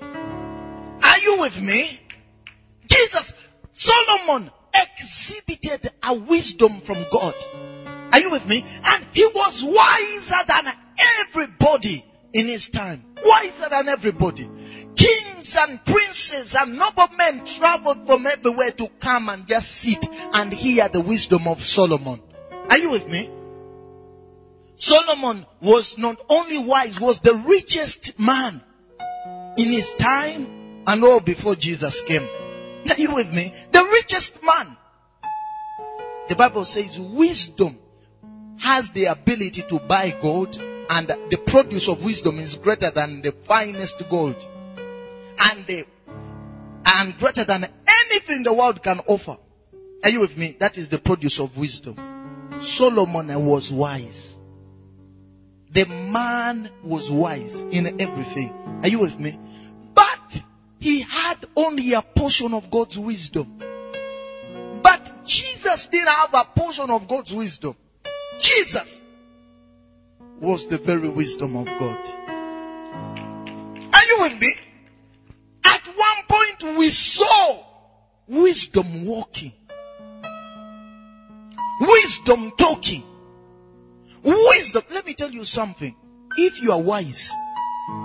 Are 0.00 1.18
you 1.18 1.40
with 1.40 1.60
me? 1.60 2.00
Jesus, 2.86 3.34
Solomon 3.74 4.50
exhibited 4.74 5.90
a 6.02 6.14
wisdom 6.14 6.80
from 6.80 7.04
God. 7.12 7.34
Are 8.12 8.20
you 8.20 8.30
with 8.30 8.46
me? 8.48 8.64
And 8.84 9.06
he 9.12 9.26
was 9.26 9.62
wiser 9.64 10.46
than 10.46 10.72
everybody 11.20 12.04
in 12.32 12.46
his 12.46 12.68
time. 12.68 13.04
Wiser 13.24 13.68
than 13.70 13.88
everybody. 13.88 14.48
Kings 14.96 15.56
and 15.58 15.84
princes 15.84 16.56
and 16.58 16.78
noblemen 16.78 17.44
traveled 17.44 18.06
from 18.06 18.26
everywhere 18.26 18.70
to 18.72 18.88
come 19.00 19.28
and 19.28 19.46
just 19.46 19.70
sit 19.70 20.06
and 20.34 20.52
hear 20.52 20.88
the 20.88 21.00
wisdom 21.00 21.46
of 21.48 21.62
Solomon. 21.62 22.20
Are 22.70 22.78
you 22.78 22.90
with 22.90 23.08
me? 23.08 23.30
Solomon 24.76 25.46
was 25.60 25.98
not 25.98 26.20
only 26.28 26.58
wise, 26.58 27.00
was 27.00 27.20
the 27.20 27.34
richest 27.34 28.20
man 28.20 28.60
in 29.56 29.68
his 29.68 29.94
time 29.94 30.82
and 30.86 31.02
all 31.04 31.20
before 31.20 31.54
Jesus 31.54 32.02
came. 32.02 32.28
Are 32.90 33.00
you 33.00 33.14
with 33.14 33.32
me? 33.32 33.52
The 33.72 33.84
richest 33.92 34.44
man. 34.44 34.76
The 36.28 36.36
Bible 36.36 36.64
says 36.64 36.98
wisdom 36.98 37.78
has 38.60 38.90
the 38.90 39.06
ability 39.06 39.62
to 39.62 39.78
buy 39.78 40.14
gold 40.20 40.58
and 40.88 41.08
the 41.08 41.36
produce 41.46 41.88
of 41.88 42.04
wisdom 42.04 42.38
is 42.38 42.54
greater 42.56 42.90
than 42.90 43.22
the 43.22 43.32
finest 43.32 44.08
gold. 44.08 44.36
And 45.38 45.66
the, 45.66 45.84
and 46.86 47.18
greater 47.18 47.44
than 47.44 47.64
anything 47.64 48.44
the 48.44 48.54
world 48.54 48.82
can 48.82 49.00
offer. 49.06 49.36
Are 50.04 50.10
you 50.10 50.20
with 50.20 50.36
me? 50.38 50.56
That 50.60 50.78
is 50.78 50.88
the 50.88 50.98
produce 50.98 51.40
of 51.40 51.58
wisdom. 51.58 51.96
Solomon 52.58 53.44
was 53.44 53.72
wise. 53.72 54.36
The 55.72 55.84
man 55.86 56.70
was 56.82 57.10
wise 57.10 57.62
in 57.62 58.00
everything. 58.00 58.80
Are 58.82 58.88
you 58.88 59.00
with 59.00 59.18
me? 59.18 59.38
But 59.94 60.44
he 60.78 61.00
had 61.00 61.36
only 61.56 61.92
a 61.94 62.02
portion 62.02 62.54
of 62.54 62.70
God's 62.70 62.96
wisdom. 62.98 63.60
But 64.82 65.24
Jesus 65.24 65.88
didn't 65.88 66.08
have 66.08 66.34
a 66.34 66.44
portion 66.58 66.90
of 66.90 67.08
God's 67.08 67.34
wisdom. 67.34 67.76
Jesus 68.40 69.02
was 70.40 70.68
the 70.68 70.78
very 70.78 71.08
wisdom 71.08 71.56
of 71.56 71.66
God. 71.66 71.98
Are 73.94 74.04
you 74.04 74.16
with 74.20 74.40
me? 74.40 74.54
At 75.64 75.86
one 75.86 76.24
point 76.28 76.78
we 76.78 76.90
saw 76.90 77.64
wisdom 78.28 79.06
walking. 79.06 79.52
Wisdom 81.80 82.52
talking. 82.56 83.02
Wisdom. 84.22 84.82
Let 84.92 85.06
me 85.06 85.14
tell 85.14 85.30
you 85.30 85.44
something. 85.44 85.94
If 86.36 86.62
you 86.62 86.72
are 86.72 86.82
wise, 86.82 87.32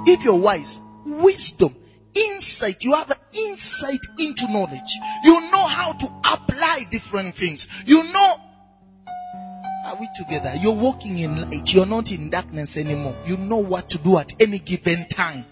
if 0.06 0.24
you're 0.24 0.40
wise, 0.40 0.80
wisdom, 1.06 1.76
insight, 2.14 2.84
you 2.84 2.94
have 2.94 3.20
insight 3.34 4.00
into 4.20 4.52
knowledge. 4.52 4.98
You 5.24 5.52
know 5.52 5.66
how 5.66 5.94
to 5.94 6.08
apply 6.34 6.86
different 6.90 7.36
things. 7.36 7.84
You 7.86 8.04
know 8.12 8.36
we 10.02 10.10
together? 10.16 10.52
You're 10.60 10.74
walking 10.74 11.18
in 11.18 11.40
light. 11.40 11.74
You're 11.74 11.86
not 11.86 12.12
in 12.12 12.32
darkness 12.32 12.76
anymore. 12.76 13.16
You 13.26 13.38
know 13.38 13.58
what 13.58 13.92
to 13.92 14.00
do 14.00 14.18
at 14.18 14.42
any 14.42 14.58
given 14.58 15.08
time. 15.08 15.46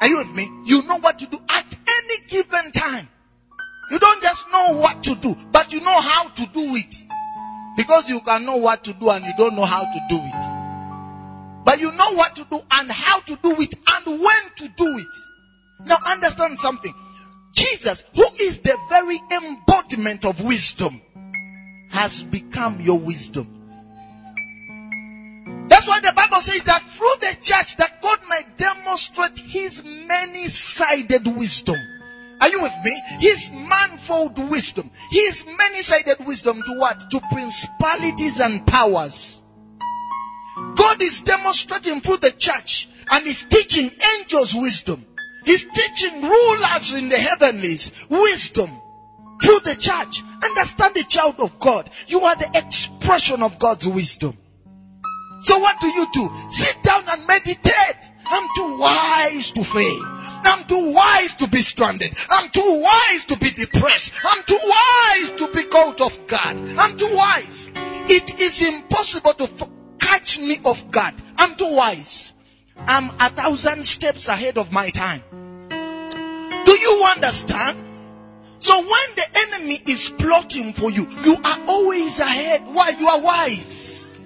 Are 0.00 0.08
you 0.08 0.18
with 0.18 0.32
me? 0.34 0.48
You 0.64 0.82
know 0.84 0.98
what 0.98 1.18
to 1.18 1.26
do 1.26 1.38
at 1.48 1.76
any 1.88 2.28
given 2.28 2.72
time. 2.72 3.08
You 3.90 3.98
don't 3.98 4.22
just 4.22 4.46
know 4.52 4.78
what 4.78 5.02
to 5.04 5.14
do, 5.16 5.36
but 5.52 5.72
you 5.72 5.80
know 5.80 6.00
how 6.00 6.28
to 6.28 6.46
do 6.46 6.74
it. 6.76 6.94
Because 7.76 8.08
you 8.08 8.20
can 8.20 8.44
know 8.44 8.58
what 8.58 8.84
to 8.84 8.92
do 8.92 9.10
and 9.10 9.24
you 9.24 9.32
don't 9.36 9.56
know 9.56 9.64
how 9.64 9.82
to 9.82 10.00
do 10.08 10.16
it. 10.16 11.64
But 11.64 11.80
you 11.80 11.90
know 11.90 12.14
what 12.14 12.36
to 12.36 12.44
do 12.44 12.60
and 12.72 12.90
how 12.90 13.20
to 13.20 13.36
do 13.42 13.60
it 13.60 13.74
and 13.90 14.06
when 14.06 14.42
to 14.58 14.68
do 14.76 14.98
it. 14.98 15.86
Now 15.86 15.96
understand 16.06 16.60
something. 16.60 16.94
Jesus, 17.52 18.04
who 18.14 18.24
is 18.40 18.60
the 18.60 18.76
very 18.88 19.18
embodiment 19.32 20.24
of 20.24 20.44
wisdom, 20.44 21.00
has 21.94 22.24
become 22.24 22.80
your 22.80 22.98
wisdom. 22.98 23.46
That's 25.68 25.86
why 25.86 26.00
the 26.00 26.12
Bible 26.14 26.40
says 26.40 26.64
that 26.64 26.82
through 26.82 27.14
the 27.20 27.36
church 27.40 27.76
that 27.76 28.02
God 28.02 28.18
might 28.28 28.58
demonstrate 28.58 29.38
his 29.38 29.84
many-sided 29.84 31.24
wisdom. 31.36 31.76
Are 32.40 32.48
you 32.48 32.62
with 32.62 32.74
me? 32.84 33.00
His 33.20 33.52
manifold 33.52 34.50
wisdom. 34.50 34.90
His 35.12 35.46
many-sided 35.46 36.26
wisdom 36.26 36.60
to 36.60 36.78
what? 36.80 37.10
To 37.12 37.20
principalities 37.30 38.40
and 38.40 38.66
powers. 38.66 39.40
God 40.74 41.00
is 41.00 41.20
demonstrating 41.20 42.00
through 42.00 42.16
the 42.16 42.32
church 42.32 42.88
and 43.12 43.24
is 43.24 43.44
teaching 43.44 43.88
angels 44.18 44.52
wisdom. 44.52 45.06
He's 45.44 45.64
teaching 45.64 46.22
rulers 46.22 46.92
in 46.92 47.08
the 47.08 47.18
heavenlies 47.18 47.92
wisdom 48.08 48.80
through 49.44 49.60
the 49.60 49.76
church. 49.78 50.22
Understand 50.42 50.94
the 50.94 51.04
child 51.04 51.36
of 51.38 51.58
God. 51.58 51.90
You 52.08 52.20
are 52.20 52.36
the 52.36 52.50
expression 52.54 53.42
of 53.42 53.58
God's 53.58 53.86
wisdom. 53.86 54.36
So 55.42 55.58
what 55.58 55.78
do 55.80 55.86
you 55.88 56.06
do? 56.12 56.30
Sit 56.50 56.82
down 56.82 57.04
and 57.10 57.26
meditate. 57.26 58.12
I'm 58.26 58.48
too 58.56 58.78
wise 58.80 59.52
to 59.52 59.62
fail. 59.62 60.00
I'm 60.46 60.64
too 60.64 60.92
wise 60.94 61.34
to 61.36 61.48
be 61.48 61.58
stranded. 61.58 62.16
I'm 62.30 62.48
too 62.48 62.82
wise 62.82 63.24
to 63.26 63.38
be 63.38 63.50
depressed. 63.50 64.12
I'm 64.24 64.42
too 64.44 64.58
wise 64.64 65.30
to 65.38 65.52
be 65.54 65.64
caught 65.64 66.00
off 66.00 66.26
guard. 66.26 66.56
I'm 66.78 66.96
too 66.96 67.14
wise. 67.14 67.70
It 67.74 68.40
is 68.40 68.62
impossible 68.62 69.34
to 69.34 69.44
f- 69.44 69.68
catch 69.98 70.38
me 70.38 70.58
off 70.64 70.90
guard. 70.90 71.14
I'm 71.36 71.54
too 71.56 71.74
wise. 71.74 72.32
I'm 72.78 73.10
a 73.10 73.28
thousand 73.28 73.84
steps 73.84 74.28
ahead 74.28 74.56
of 74.56 74.72
my 74.72 74.88
time. 74.90 75.22
Do 76.64 76.72
you 76.72 77.04
understand? 77.14 77.83
So 78.64 78.78
when 78.78 79.08
the 79.16 79.26
enemy 79.46 79.78
is 79.88 80.08
plotting 80.08 80.72
for 80.72 80.90
you, 80.90 81.06
you 81.22 81.34
are 81.36 81.58
always 81.68 82.18
ahead. 82.18 82.62
Why? 82.64 82.94
You 82.98 83.08
are 83.08 83.20
wise. 83.20 84.16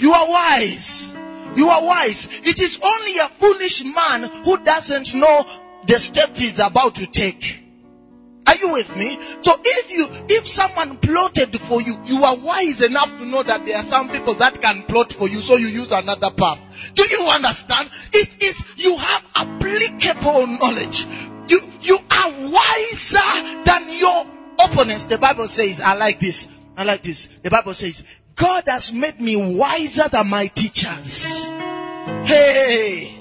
You 0.00 0.12
are 0.12 0.28
wise. 0.28 1.14
You 1.54 1.68
are 1.68 1.86
wise. 1.86 2.40
It 2.42 2.60
is 2.60 2.80
only 2.82 3.18
a 3.18 3.28
foolish 3.28 3.84
man 3.84 4.24
who 4.44 4.58
doesn't 4.64 5.14
know 5.14 5.46
the 5.86 6.00
step 6.00 6.30
he's 6.34 6.58
about 6.58 6.96
to 6.96 7.06
take. 7.06 7.62
Are 8.48 8.56
you 8.56 8.72
with 8.72 8.96
me? 8.96 9.18
So 9.42 9.52
if 9.64 9.92
you, 9.92 10.08
if 10.30 10.46
someone 10.48 10.96
plotted 10.98 11.58
for 11.60 11.80
you, 11.80 11.96
you 12.06 12.24
are 12.24 12.36
wise 12.36 12.82
enough 12.82 13.16
to 13.18 13.26
know 13.26 13.44
that 13.44 13.66
there 13.66 13.76
are 13.76 13.82
some 13.84 14.08
people 14.08 14.34
that 14.34 14.60
can 14.60 14.82
plot 14.82 15.12
for 15.12 15.28
you, 15.28 15.40
so 15.40 15.56
you 15.56 15.66
use 15.66 15.92
another 15.92 16.30
path. 16.30 16.92
Do 16.94 17.04
you 17.04 17.28
understand? 17.28 17.88
It 18.12 18.42
is, 18.42 18.74
you 18.78 18.96
have 18.96 19.30
applicable 19.34 20.46
knowledge. 20.46 21.06
You, 21.48 21.60
you 21.82 21.98
are 22.10 22.30
wiser 22.30 23.62
than 23.64 23.98
your 23.98 24.26
opponents. 24.60 25.04
The 25.04 25.18
Bible 25.18 25.46
says, 25.46 25.80
I 25.80 25.94
like 25.94 26.20
this. 26.20 26.52
I 26.76 26.84
like 26.84 27.02
this. 27.02 27.26
The 27.26 27.50
Bible 27.50 27.74
says, 27.74 28.04
God 28.34 28.64
has 28.66 28.92
made 28.92 29.20
me 29.20 29.36
wiser 29.36 30.08
than 30.08 30.28
my 30.28 30.46
teachers. 30.48 31.50
Hey. 32.24 33.16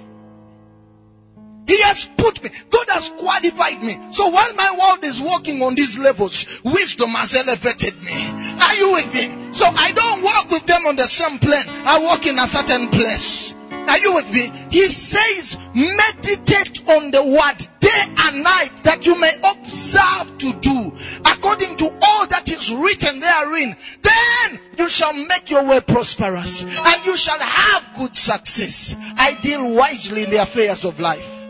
He 1.67 1.81
has 1.81 2.05
put 2.05 2.43
me, 2.43 2.49
God 2.69 2.85
has 2.89 3.09
qualified 3.09 3.81
me. 3.81 3.97
So 4.11 4.29
while 4.29 4.53
my 4.53 4.77
world 4.77 5.03
is 5.03 5.19
working 5.19 5.63
on 5.63 5.73
these 5.73 5.97
levels, 5.97 6.61
wisdom 6.63 7.09
has 7.11 7.33
elevated 7.33 8.01
me. 8.03 8.13
Are 8.61 8.75
you 8.75 8.91
with 8.91 9.13
me? 9.13 9.53
So 9.53 9.65
I 9.65 9.91
don't 9.93 10.21
walk 10.21 10.51
with 10.51 10.65
them 10.67 10.85
on 10.85 10.95
the 10.95 11.07
same 11.07 11.39
plane. 11.39 11.65
I 11.67 11.99
walk 12.03 12.27
in 12.27 12.37
a 12.37 12.45
certain 12.45 12.89
place. 12.89 13.55
Are 13.87 13.97
you 13.99 14.13
with 14.13 14.31
me? 14.31 14.51
He 14.71 14.87
says, 14.87 15.57
meditate 15.73 16.87
on 16.89 17.11
the 17.11 17.23
word 17.23 17.67
day 17.79 18.03
and 18.25 18.43
night 18.43 18.71
that 18.83 19.05
you 19.05 19.19
may 19.19 19.33
observe 19.43 20.37
to 20.39 20.53
do 20.53 20.93
according 21.25 21.77
to 21.77 21.85
all 22.01 22.27
that 22.27 22.49
is 22.49 22.73
written 22.73 23.19
therein. 23.19 23.75
Then 24.01 24.59
you 24.77 24.89
shall 24.89 25.13
make 25.13 25.49
your 25.49 25.65
way 25.65 25.81
prosperous 25.81 26.63
and 26.63 27.05
you 27.05 27.15
shall 27.17 27.39
have 27.39 27.97
good 27.97 28.15
success. 28.15 28.95
I 29.17 29.33
deal 29.41 29.75
wisely 29.75 30.23
in 30.23 30.29
the 30.29 30.41
affairs 30.41 30.85
of 30.85 30.99
life. 30.99 31.47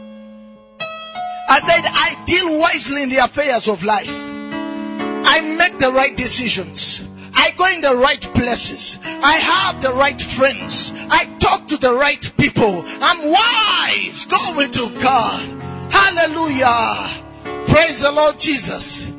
I 1.47 1.59
said, 1.59 1.83
I 1.85 2.23
deal 2.25 2.59
wisely 2.59 3.03
in 3.03 3.09
the 3.09 3.17
affairs 3.17 3.67
of 3.67 3.83
life. 3.83 4.09
I 4.09 5.55
make 5.57 5.79
the 5.79 5.91
right 5.91 6.15
decisions. 6.15 7.14
I 7.35 7.51
go 7.57 7.67
in 7.67 7.81
the 7.81 7.95
right 7.95 8.21
places. 8.21 8.99
I 9.03 9.33
have 9.33 9.81
the 9.81 9.91
right 9.93 10.19
friends. 10.19 10.93
I 11.09 11.25
talk 11.39 11.67
to 11.67 11.77
the 11.77 11.93
right 11.93 12.31
people. 12.37 12.83
I'm 13.01 13.31
wise. 13.31 14.25
Glory 14.25 14.69
to 14.69 14.99
God. 15.01 15.91
Hallelujah. 15.91 17.67
Praise 17.71 18.01
the 18.01 18.11
Lord 18.11 18.39
Jesus. 18.39 19.11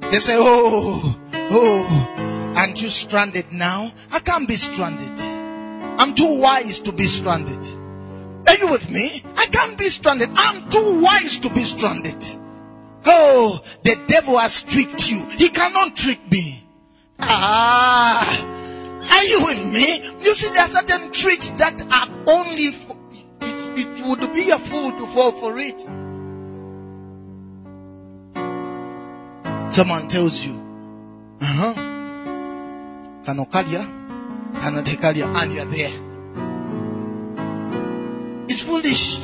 They 0.00 0.20
say, 0.20 0.36
oh, 0.36 1.16
oh, 1.32 2.54
aren't 2.56 2.82
you 2.82 2.88
stranded 2.88 3.52
now? 3.52 3.90
I 4.12 4.18
can't 4.18 4.48
be 4.48 4.56
stranded. 4.56 5.18
I'm 6.00 6.14
too 6.14 6.40
wise 6.40 6.80
to 6.80 6.92
be 6.92 7.04
stranded. 7.04 7.64
Are 8.48 8.56
you 8.56 8.68
with 8.68 8.90
me? 8.90 9.22
I 9.36 9.46
can't 9.46 9.78
be 9.78 9.84
stranded. 9.84 10.28
I'm 10.34 10.68
too 10.70 11.02
wise 11.02 11.38
to 11.40 11.50
be 11.50 11.62
stranded. 11.62 12.22
Oh, 13.06 13.62
the 13.82 13.96
devil 14.08 14.38
has 14.38 14.62
tricked 14.62 15.10
you. 15.10 15.24
He 15.26 15.50
cannot 15.50 15.96
trick 15.96 16.30
me. 16.30 16.63
Ah, 17.20 18.26
are 19.12 19.24
you 19.24 19.44
with 19.46 19.66
me? 19.72 20.02
You 20.24 20.34
see, 20.34 20.48
there 20.52 20.62
are 20.62 20.68
certain 20.68 21.10
tricks 21.12 21.50
that 21.50 21.80
are 21.82 22.08
only 22.28 22.70
for, 22.70 22.96
it 23.40 24.06
would 24.06 24.32
be 24.34 24.50
a 24.50 24.58
fool 24.58 24.90
to 24.92 25.06
fall 25.06 25.32
for 25.32 25.58
it. 25.58 25.80
Someone 29.72 30.08
tells 30.08 30.44
you, 30.44 30.54
uh 31.40 31.46
huh, 31.46 31.74
Kanokalia, 33.24 33.84
Kanatekalia, 34.54 35.26
and 35.34 35.52
you're 35.52 35.64
there. 35.64 36.00
It's 38.48 38.62
foolish. 38.62 39.18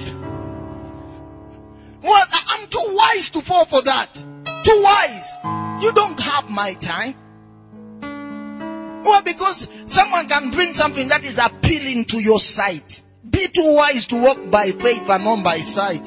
Well, 2.03 2.27
I'm 2.49 2.67
too 2.69 2.87
wise 2.89 3.31
to 3.31 3.41
fall 3.41 3.65
for 3.65 3.83
that. 3.83 4.13
Too 4.65 4.81
wise. 4.83 5.33
You 5.85 5.93
don't 5.93 6.21
have 6.21 6.51
my 6.51 6.73
time. 6.81 7.15
Well, 9.03 9.23
because 9.23 9.69
someone 9.87 10.29
can 10.29 10.51
bring 10.51 10.75
something 10.75 11.09
that 11.09 11.25
is 11.25 11.39
appealing 11.39 12.07
to 12.07 12.21
your 12.21 12.39
sight. 12.39 13.03
Be 13.29 13.47
too 13.49 13.75
wise 13.75 14.07
to 14.09 14.23
walk 14.23 14.51
by 14.51 14.71
faith 14.71 15.09
and 15.09 15.25
not 15.25 15.45
by 15.45 15.59
sight. 15.59 16.07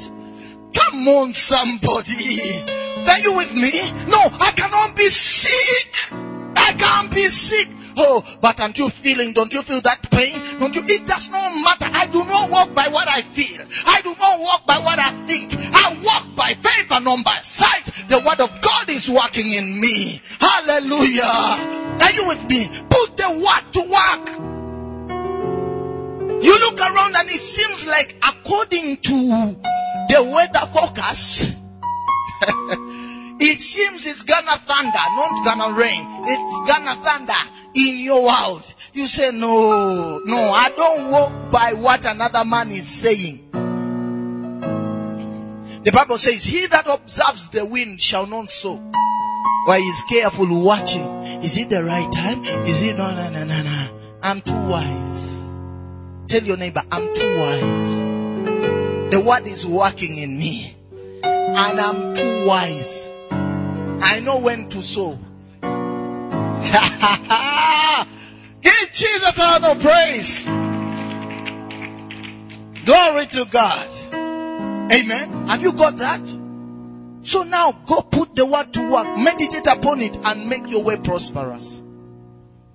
Come 0.74 1.08
on, 1.08 1.34
somebody. 1.34 2.64
Are 3.08 3.20
you 3.20 3.36
with 3.36 3.54
me? 3.54 3.72
No, 4.10 4.20
I 4.20 4.52
cannot 4.56 4.96
be 4.96 5.08
sick. 5.10 6.12
I 6.56 6.74
can't 6.74 7.12
be 7.12 7.24
sick. 7.24 7.68
Oh, 7.98 8.24
but 8.42 8.60
aren't 8.62 8.78
you 8.78 8.90
feeling, 8.90 9.34
don't 9.34 9.54
you 9.54 9.62
feel 9.62 9.82
that 9.82 10.10
pain? 10.10 10.34
Don't 10.60 10.76
you? 10.76 10.84
It 10.86 11.08
does 11.08 11.30
not 11.30 11.52
matter. 11.64 11.90
I 11.94 12.08
do 12.08 12.24
not 12.24 12.50
walk 12.50 12.74
by 12.74 12.88
what 12.90 13.08
I 13.08 13.22
feel. 13.22 13.66
I 13.88 14.02
do 14.02 14.16
not 14.16 14.40
walk 14.40 14.66
by 14.66 14.78
what 14.80 15.00
I 15.00 15.12
think. 15.28 15.54
I 15.56 15.98
walk 16.04 16.36
by 16.36 16.54
faith 16.54 16.92
and 16.92 17.06
not 17.06 17.26
by 17.26 17.38
sight. 17.42 17.86
The 18.10 18.20
word 18.20 18.40
of 18.42 18.62
God 18.62 18.90
is 18.90 19.10
working 19.10 19.52
in 19.52 19.80
me. 19.80 20.22
Hallelujah. 20.40 21.24
Are 22.02 22.12
you 22.12 22.28
with 22.28 22.44
me? 22.50 22.68
Put 22.90 23.18
the 23.18 23.30
word 23.32 23.74
to 23.74 23.82
work. 23.90 24.54
You 26.44 26.60
look 26.60 26.80
around 26.80 27.16
and 27.16 27.30
it 27.30 27.40
seems 27.40 27.88
like 27.88 28.16
according 28.22 28.98
to 28.98 29.56
the 30.10 30.24
weather 30.24 30.66
forecast, 30.74 31.44
it 33.44 33.60
seems 33.60 34.06
it's 34.08 34.24
gonna 34.24 34.58
thunder, 34.58 34.92
not 34.94 35.46
gonna 35.46 35.78
rain. 35.78 36.06
It's 36.26 36.72
gonna 36.72 36.96
thunder 36.96 37.34
in 37.76 37.98
your 37.98 38.24
world. 38.24 38.74
You 38.94 39.08
say, 39.08 39.32
no, 39.32 40.20
no, 40.24 40.38
I 40.38 40.70
don't 40.70 41.12
walk 41.12 41.52
by 41.52 41.74
what 41.78 42.06
another 42.06 42.46
man 42.46 42.70
is 42.70 42.88
saying. 42.88 43.50
The 45.84 45.92
Bible 45.92 46.18
says, 46.18 46.46
he 46.46 46.66
that 46.68 46.88
observes 46.88 47.50
the 47.50 47.66
wind 47.66 48.00
shall 48.00 48.28
not 48.28 48.50
sow. 48.50 48.76
Why 49.66 49.78
is 49.78 50.04
careful 50.10 50.48
watching. 50.64 51.24
Is 51.44 51.58
it 51.58 51.70
the 51.70 51.84
right 51.84 52.12
time? 52.12 52.46
Is 52.66 52.82
it 52.82 52.98
no, 52.98 53.14
no, 53.14 53.30
no, 53.30 53.44
no, 53.44 53.64
no. 53.64 54.00
I'm 54.22 54.42
too 54.42 54.54
wise. 54.54 55.46
Tell 56.28 56.44
your 56.44 56.58
neighbor, 56.58 56.84
I'm 56.90 57.14
too 57.14 57.38
wise. 57.38 57.98
The 59.12 59.24
word 59.26 59.48
is 59.48 59.66
working 59.66 60.18
in 60.18 60.38
me. 60.38 60.76
And 61.24 61.80
I'm 61.80 62.16
too 62.16 62.48
wise. 62.48 63.10
I 64.06 64.20
know 64.20 64.40
when 64.40 64.68
to 64.70 64.82
sow. 64.82 65.14
Give 68.62 68.92
Jesus 68.92 69.40
all 69.40 69.60
the 69.62 69.76
praise. 69.82 70.46
Glory 72.86 73.26
to 73.28 73.46
God. 73.50 73.90
Amen. 74.92 75.48
Have 75.48 75.64
you 75.64 75.72
got 75.72 75.98
that? 75.98 76.20
So 77.24 77.44
now 77.44 77.72
go 77.72 78.02
put 78.02 78.36
the 78.36 78.46
word 78.46 78.74
to 78.74 78.92
work, 78.92 79.18
meditate 79.18 79.68
upon 79.68 80.02
it 80.02 80.18
and 80.22 80.50
make 80.50 80.70
your 80.70 80.84
way 80.84 80.98
prosperous. 80.98 81.82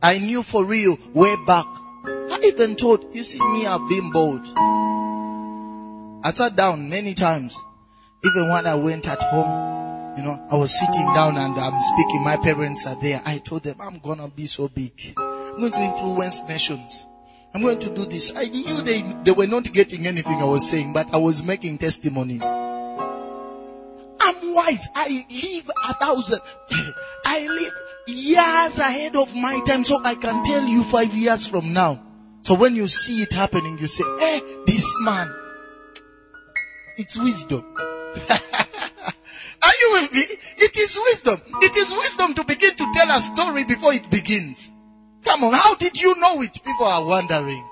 I 0.02 0.18
knew 0.18 0.42
for 0.42 0.64
real 0.64 0.98
way 1.12 1.36
back. 1.46 1.66
I 2.06 2.40
even 2.44 2.76
told, 2.76 3.14
you 3.14 3.22
see 3.22 3.40
me, 3.40 3.66
I've 3.66 3.86
been 3.88 4.10
bold. 4.12 4.46
I 6.24 6.30
sat 6.32 6.56
down 6.56 6.88
many 6.88 7.12
times. 7.12 7.54
Even 8.24 8.48
when 8.48 8.66
I 8.66 8.76
went 8.76 9.06
at 9.06 9.22
home, 9.22 9.77
you 10.18 10.24
know, 10.24 10.48
I 10.50 10.56
was 10.56 10.76
sitting 10.76 11.06
down 11.14 11.36
and 11.36 11.56
I'm 11.56 11.80
speaking. 11.80 12.24
My 12.24 12.36
parents 12.36 12.88
are 12.88 13.00
there. 13.00 13.22
I 13.24 13.38
told 13.38 13.62
them, 13.62 13.76
I'm 13.80 14.00
gonna 14.00 14.26
be 14.26 14.46
so 14.46 14.66
big. 14.66 15.14
I'm 15.16 15.58
going 15.58 15.70
to 15.70 15.80
influence 15.80 16.42
nations. 16.48 17.06
I'm 17.54 17.62
going 17.62 17.78
to 17.78 17.94
do 17.94 18.04
this. 18.04 18.36
I 18.36 18.46
knew 18.46 18.82
they, 18.82 19.02
they 19.22 19.30
were 19.30 19.46
not 19.46 19.72
getting 19.72 20.08
anything 20.08 20.34
I 20.34 20.44
was 20.44 20.68
saying, 20.68 20.92
but 20.92 21.14
I 21.14 21.18
was 21.18 21.44
making 21.44 21.78
testimonies. 21.78 22.42
I'm 22.42 24.54
wise. 24.54 24.88
I 24.94 25.24
live 25.30 25.70
a 25.88 25.94
thousand. 25.94 26.40
I 27.24 27.46
live 27.46 27.72
years 28.08 28.78
ahead 28.80 29.14
of 29.14 29.36
my 29.36 29.62
time 29.66 29.84
so 29.84 30.02
I 30.04 30.16
can 30.16 30.42
tell 30.42 30.66
you 30.66 30.82
five 30.82 31.14
years 31.14 31.46
from 31.46 31.72
now. 31.72 32.02
So 32.40 32.54
when 32.54 32.74
you 32.74 32.88
see 32.88 33.22
it 33.22 33.32
happening, 33.32 33.78
you 33.78 33.86
say, 33.86 34.04
eh, 34.04 34.40
this 34.66 34.96
man. 35.00 35.32
It's 36.96 37.16
wisdom. 37.16 37.64
Are 39.62 39.72
you 39.80 39.92
with 39.92 40.12
me? 40.12 40.20
It 40.58 40.76
is 40.76 40.98
wisdom. 40.98 41.40
It 41.62 41.76
is 41.76 41.92
wisdom 41.92 42.34
to 42.34 42.44
begin 42.44 42.76
to 42.76 42.92
tell 42.94 43.10
a 43.10 43.20
story 43.20 43.64
before 43.64 43.92
it 43.92 44.10
begins. 44.10 44.72
Come 45.24 45.44
on, 45.44 45.52
how 45.52 45.74
did 45.74 46.00
you 46.00 46.18
know 46.20 46.42
it? 46.42 46.54
People 46.64 46.86
are 46.86 47.04
wondering. 47.04 47.64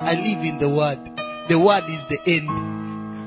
I 0.00 0.14
live 0.14 0.44
in 0.44 0.58
the 0.58 0.68
word. 0.68 1.16
The 1.48 1.58
word 1.58 1.84
is 1.88 2.06
the 2.06 2.18
end. 2.26 2.48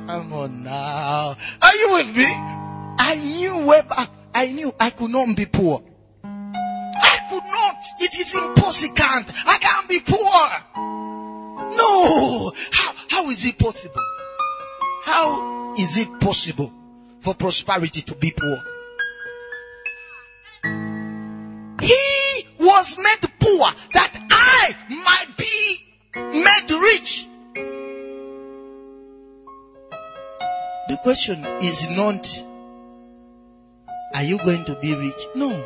Come 0.08 0.34
on 0.34 0.63
now. 0.63 1.36
Are 1.62 1.76
you 1.76 1.93
with 1.93 2.15
me? 2.15 2.26
I 2.28 3.15
knew 3.15 3.67
back. 3.88 4.10
I 4.34 4.47
knew 4.47 4.74
I 4.80 4.89
could 4.89 5.10
not 5.10 5.36
be 5.36 5.45
poor. 5.45 5.84
I 6.24 7.17
could 7.30 7.43
not. 7.43 7.76
It 8.00 8.15
is 8.19 8.34
impossible. 8.36 8.95
I 8.97 9.58
can't 9.60 9.89
be 9.89 10.00
poor. 10.00 10.50
No. 11.76 12.52
How, 12.71 12.93
how 13.10 13.30
is 13.30 13.45
it 13.45 13.58
possible? 13.58 14.02
How 15.04 15.76
is 15.76 15.97
it 15.97 16.19
possible 16.21 16.71
for 17.22 17.36
prosperity 17.36 18.02
to 18.02 18.16
be 18.16 18.34
poor? 18.36 18.58
He 21.82 22.48
was 22.60 22.98
made 22.98 23.30
poor 23.40 23.68
that 23.94 24.12
I 24.32 24.76
might 24.90 25.38
be 25.38 25.78
made 26.16 26.72
rich. 26.72 27.28
The 30.90 30.98
question 31.04 31.46
is 31.64 31.90
not, 31.90 32.28
are 34.14 34.24
you 34.24 34.38
going 34.38 34.66
to 34.66 34.76
be 34.76 34.94
rich? 34.94 35.28
No. 35.36 35.66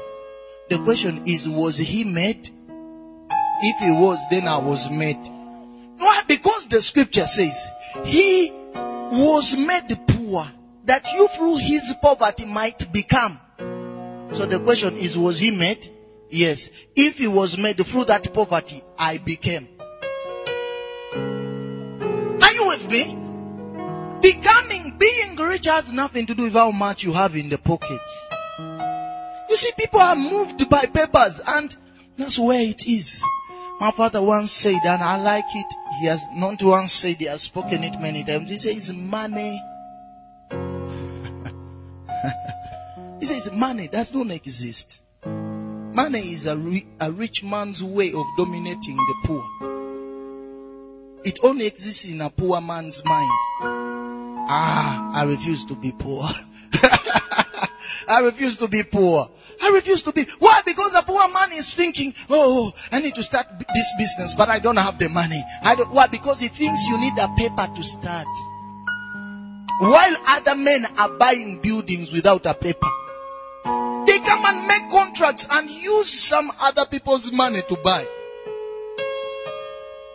The 0.69 0.79
question 0.79 1.23
is, 1.25 1.47
was 1.47 1.77
he 1.77 2.03
made? 2.03 2.49
If 3.61 3.79
he 3.79 3.91
was, 3.91 4.25
then 4.29 4.47
I 4.47 4.57
was 4.57 4.89
made. 4.89 5.19
Why? 5.97 6.21
Because 6.27 6.67
the 6.67 6.81
scripture 6.81 7.25
says, 7.25 7.65
he 8.03 8.51
was 8.51 9.55
made 9.57 9.97
poor 10.07 10.45
that 10.85 11.11
you 11.13 11.27
through 11.27 11.57
his 11.57 11.93
poverty 12.01 12.45
might 12.45 12.91
become. 12.91 13.39
So 14.33 14.45
the 14.45 14.59
question 14.59 14.97
is, 14.97 15.17
was 15.17 15.39
he 15.39 15.51
made? 15.51 15.91
Yes. 16.29 16.69
If 16.95 17.17
he 17.19 17.27
was 17.27 17.57
made 17.57 17.77
through 17.77 18.05
that 18.05 18.33
poverty, 18.33 18.83
I 18.97 19.17
became. 19.17 19.67
Are 22.41 22.53
you 22.53 22.67
with 22.67 22.89
me? 22.89 23.17
Becoming, 24.21 24.97
being 24.97 25.35
rich 25.37 25.65
has 25.65 25.93
nothing 25.93 26.25
to 26.27 26.35
do 26.35 26.43
with 26.43 26.53
how 26.53 26.71
much 26.71 27.03
you 27.03 27.13
have 27.13 27.35
in 27.35 27.49
the 27.49 27.57
pockets. 27.57 28.29
You 29.49 29.55
see, 29.55 29.71
people 29.77 29.99
are 29.99 30.15
moved 30.15 30.69
by 30.69 30.85
papers 30.85 31.39
and 31.47 31.75
that's 32.17 32.39
where 32.39 32.61
it 32.61 32.87
is. 32.87 33.23
My 33.79 33.91
father 33.91 34.21
once 34.21 34.51
said, 34.51 34.79
and 34.85 35.03
I 35.03 35.21
like 35.21 35.45
it, 35.53 35.73
he 35.99 36.07
has 36.07 36.25
not 36.33 36.63
once 36.63 36.93
said, 36.93 37.17
he 37.17 37.25
has 37.25 37.43
spoken 37.43 37.83
it 37.83 37.99
many 37.99 38.23
times. 38.23 38.49
He 38.49 38.57
says, 38.57 38.93
money. 38.93 39.61
He 43.29 43.39
says, 43.39 43.51
money 43.51 43.87
does 43.87 44.13
not 44.13 44.29
exist. 44.29 45.01
Money 45.25 46.33
is 46.33 46.45
a, 46.45 46.55
ri- 46.57 46.87
a 46.99 47.11
rich 47.11 47.43
man's 47.43 47.81
way 47.81 48.13
of 48.13 48.25
dominating 48.37 48.97
the 48.97 49.15
poor. 49.23 49.43
It 51.23 51.39
only 51.43 51.65
exists 51.65 52.05
in 52.05 52.21
a 52.21 52.29
poor 52.29 52.61
man's 52.61 53.03
mind. 53.03 53.31
Ah, 54.47 55.11
I 55.15 55.23
refuse 55.23 55.65
to 55.65 55.75
be 55.75 55.91
poor. 55.91 56.23
I 58.07 58.19
refuse 58.21 58.57
to 58.57 58.67
be 58.67 58.83
poor. 58.83 59.31
I 59.63 59.69
refuse 59.69 60.03
to 60.03 60.11
be. 60.11 60.25
Why? 60.37 60.61
Because 60.65 60.93
a 60.95 61.01
poor 61.01 61.27
man 61.33 61.53
is 61.53 61.73
thinking, 61.73 62.13
oh, 62.29 62.71
I 62.91 62.99
need 62.99 63.15
to 63.15 63.23
start 63.23 63.47
this 63.73 63.93
business, 63.97 64.35
but 64.35 64.49
I 64.49 64.59
don't 64.59 64.77
have 64.77 64.99
the 64.99 65.09
money. 65.09 65.43
I 65.63 65.75
don't, 65.75 65.91
why? 65.91 66.07
Because 66.07 66.39
he 66.39 66.49
thinks 66.49 66.85
you 66.87 66.99
need 66.99 67.17
a 67.17 67.29
paper 67.29 67.67
to 67.75 67.83
start. 67.83 68.27
While 69.79 70.15
other 70.27 70.55
men 70.55 70.85
are 70.97 71.09
buying 71.09 71.61
buildings 71.61 72.11
without 72.11 72.45
a 72.45 72.53
paper. 72.53 72.87
They 74.05 74.19
come 74.19 74.45
and 74.45 74.67
make 74.67 74.89
contracts 74.91 75.47
and 75.51 75.69
use 75.69 76.11
some 76.11 76.51
other 76.59 76.85
people's 76.85 77.31
money 77.31 77.61
to 77.67 77.75
buy. 77.77 78.05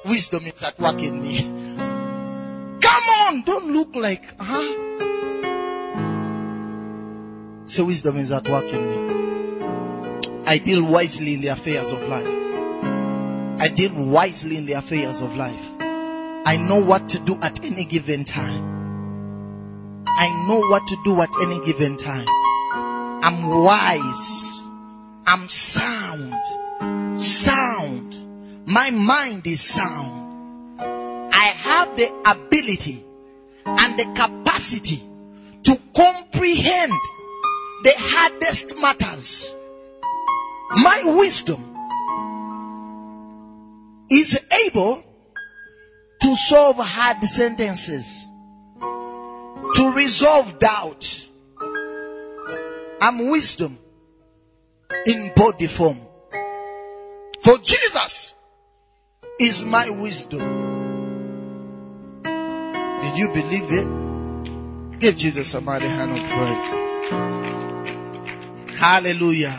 Wisdom 0.05 0.44
is 0.46 0.62
at 0.62 0.79
work 0.79 1.03
in 1.03 1.20
me. 1.20 1.38
Come 2.81 3.05
on, 3.26 3.42
don't 3.42 3.72
look 3.72 3.94
like, 3.94 4.22
huh? 4.38 4.87
So 7.66 7.85
wisdom 7.85 8.16
is 8.16 8.33
at 8.33 8.48
work 8.48 8.64
in 8.72 8.90
me. 8.90 10.44
I 10.46 10.59
deal 10.59 10.85
wisely 10.85 11.35
in 11.35 11.40
the 11.40 11.48
affairs 11.48 11.92
of 11.92 12.03
life. 12.09 12.26
I 13.61 13.68
deal 13.68 13.92
wisely 14.11 14.57
in 14.57 14.66
the 14.66 14.72
affairs 14.72 15.20
of 15.20 15.37
life. 15.37 15.70
I 15.81 16.57
know 16.57 16.83
what 16.83 17.11
to 17.11 17.18
do 17.18 17.38
at 17.40 17.64
any 17.64 17.85
given 17.85 18.24
time. 18.24 20.05
I 20.07 20.46
know 20.48 20.61
what 20.68 20.87
to 20.88 20.96
do 21.05 21.20
at 21.20 21.31
any 21.42 21.61
given 21.61 21.96
time. 21.96 22.26
I'm 23.22 23.48
wise. 23.48 24.62
I'm 25.26 25.48
sound. 25.48 27.20
Sound. 27.20 28.66
My 28.66 28.90
mind 28.90 29.46
is 29.46 29.61
sound. 29.61 30.80
I 31.33 31.44
have 31.44 31.96
the 31.96 32.09
ability 32.26 33.04
and 33.66 33.98
the 33.98 34.04
capacity 34.04 35.02
to 35.64 35.78
comprehend 35.94 36.92
the 37.83 37.92
hardest 37.96 38.78
matters. 38.80 39.54
My 40.70 41.02
wisdom 41.16 41.64
is 44.11 44.40
able 44.66 45.02
to 46.22 46.37
solve 46.37 46.76
hard 46.76 47.22
sentences, 47.24 48.24
to 48.80 49.92
resolve 49.94 50.59
doubt. 50.59 51.26
I'm 53.00 53.30
wisdom 53.30 53.78
in 55.06 55.32
body 55.34 55.66
form. 55.66 55.98
For 57.42 57.56
Jesus 57.58 58.34
is 59.38 59.64
my 59.64 59.88
wisdom. 59.88 60.42
Did 62.22 63.16
you 63.16 63.28
believe 63.28 63.72
it? 63.72 63.88
Give 65.00 65.16
Jesus 65.16 65.54
a 65.54 65.62
mighty 65.62 65.86
hand 65.86 66.12
of 66.12 66.18
praise. 66.28 66.70
Hallelujah. 68.78 69.58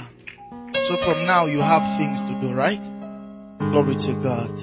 So 0.84 0.97
from 0.97 1.25
now 1.25 1.45
you 1.47 1.62
have 1.62 1.97
things 1.97 2.23
to 2.23 2.39
do, 2.41 2.54
right? 2.54 2.84
Glory 3.58 3.95
to 3.95 4.13
God. 4.13 4.62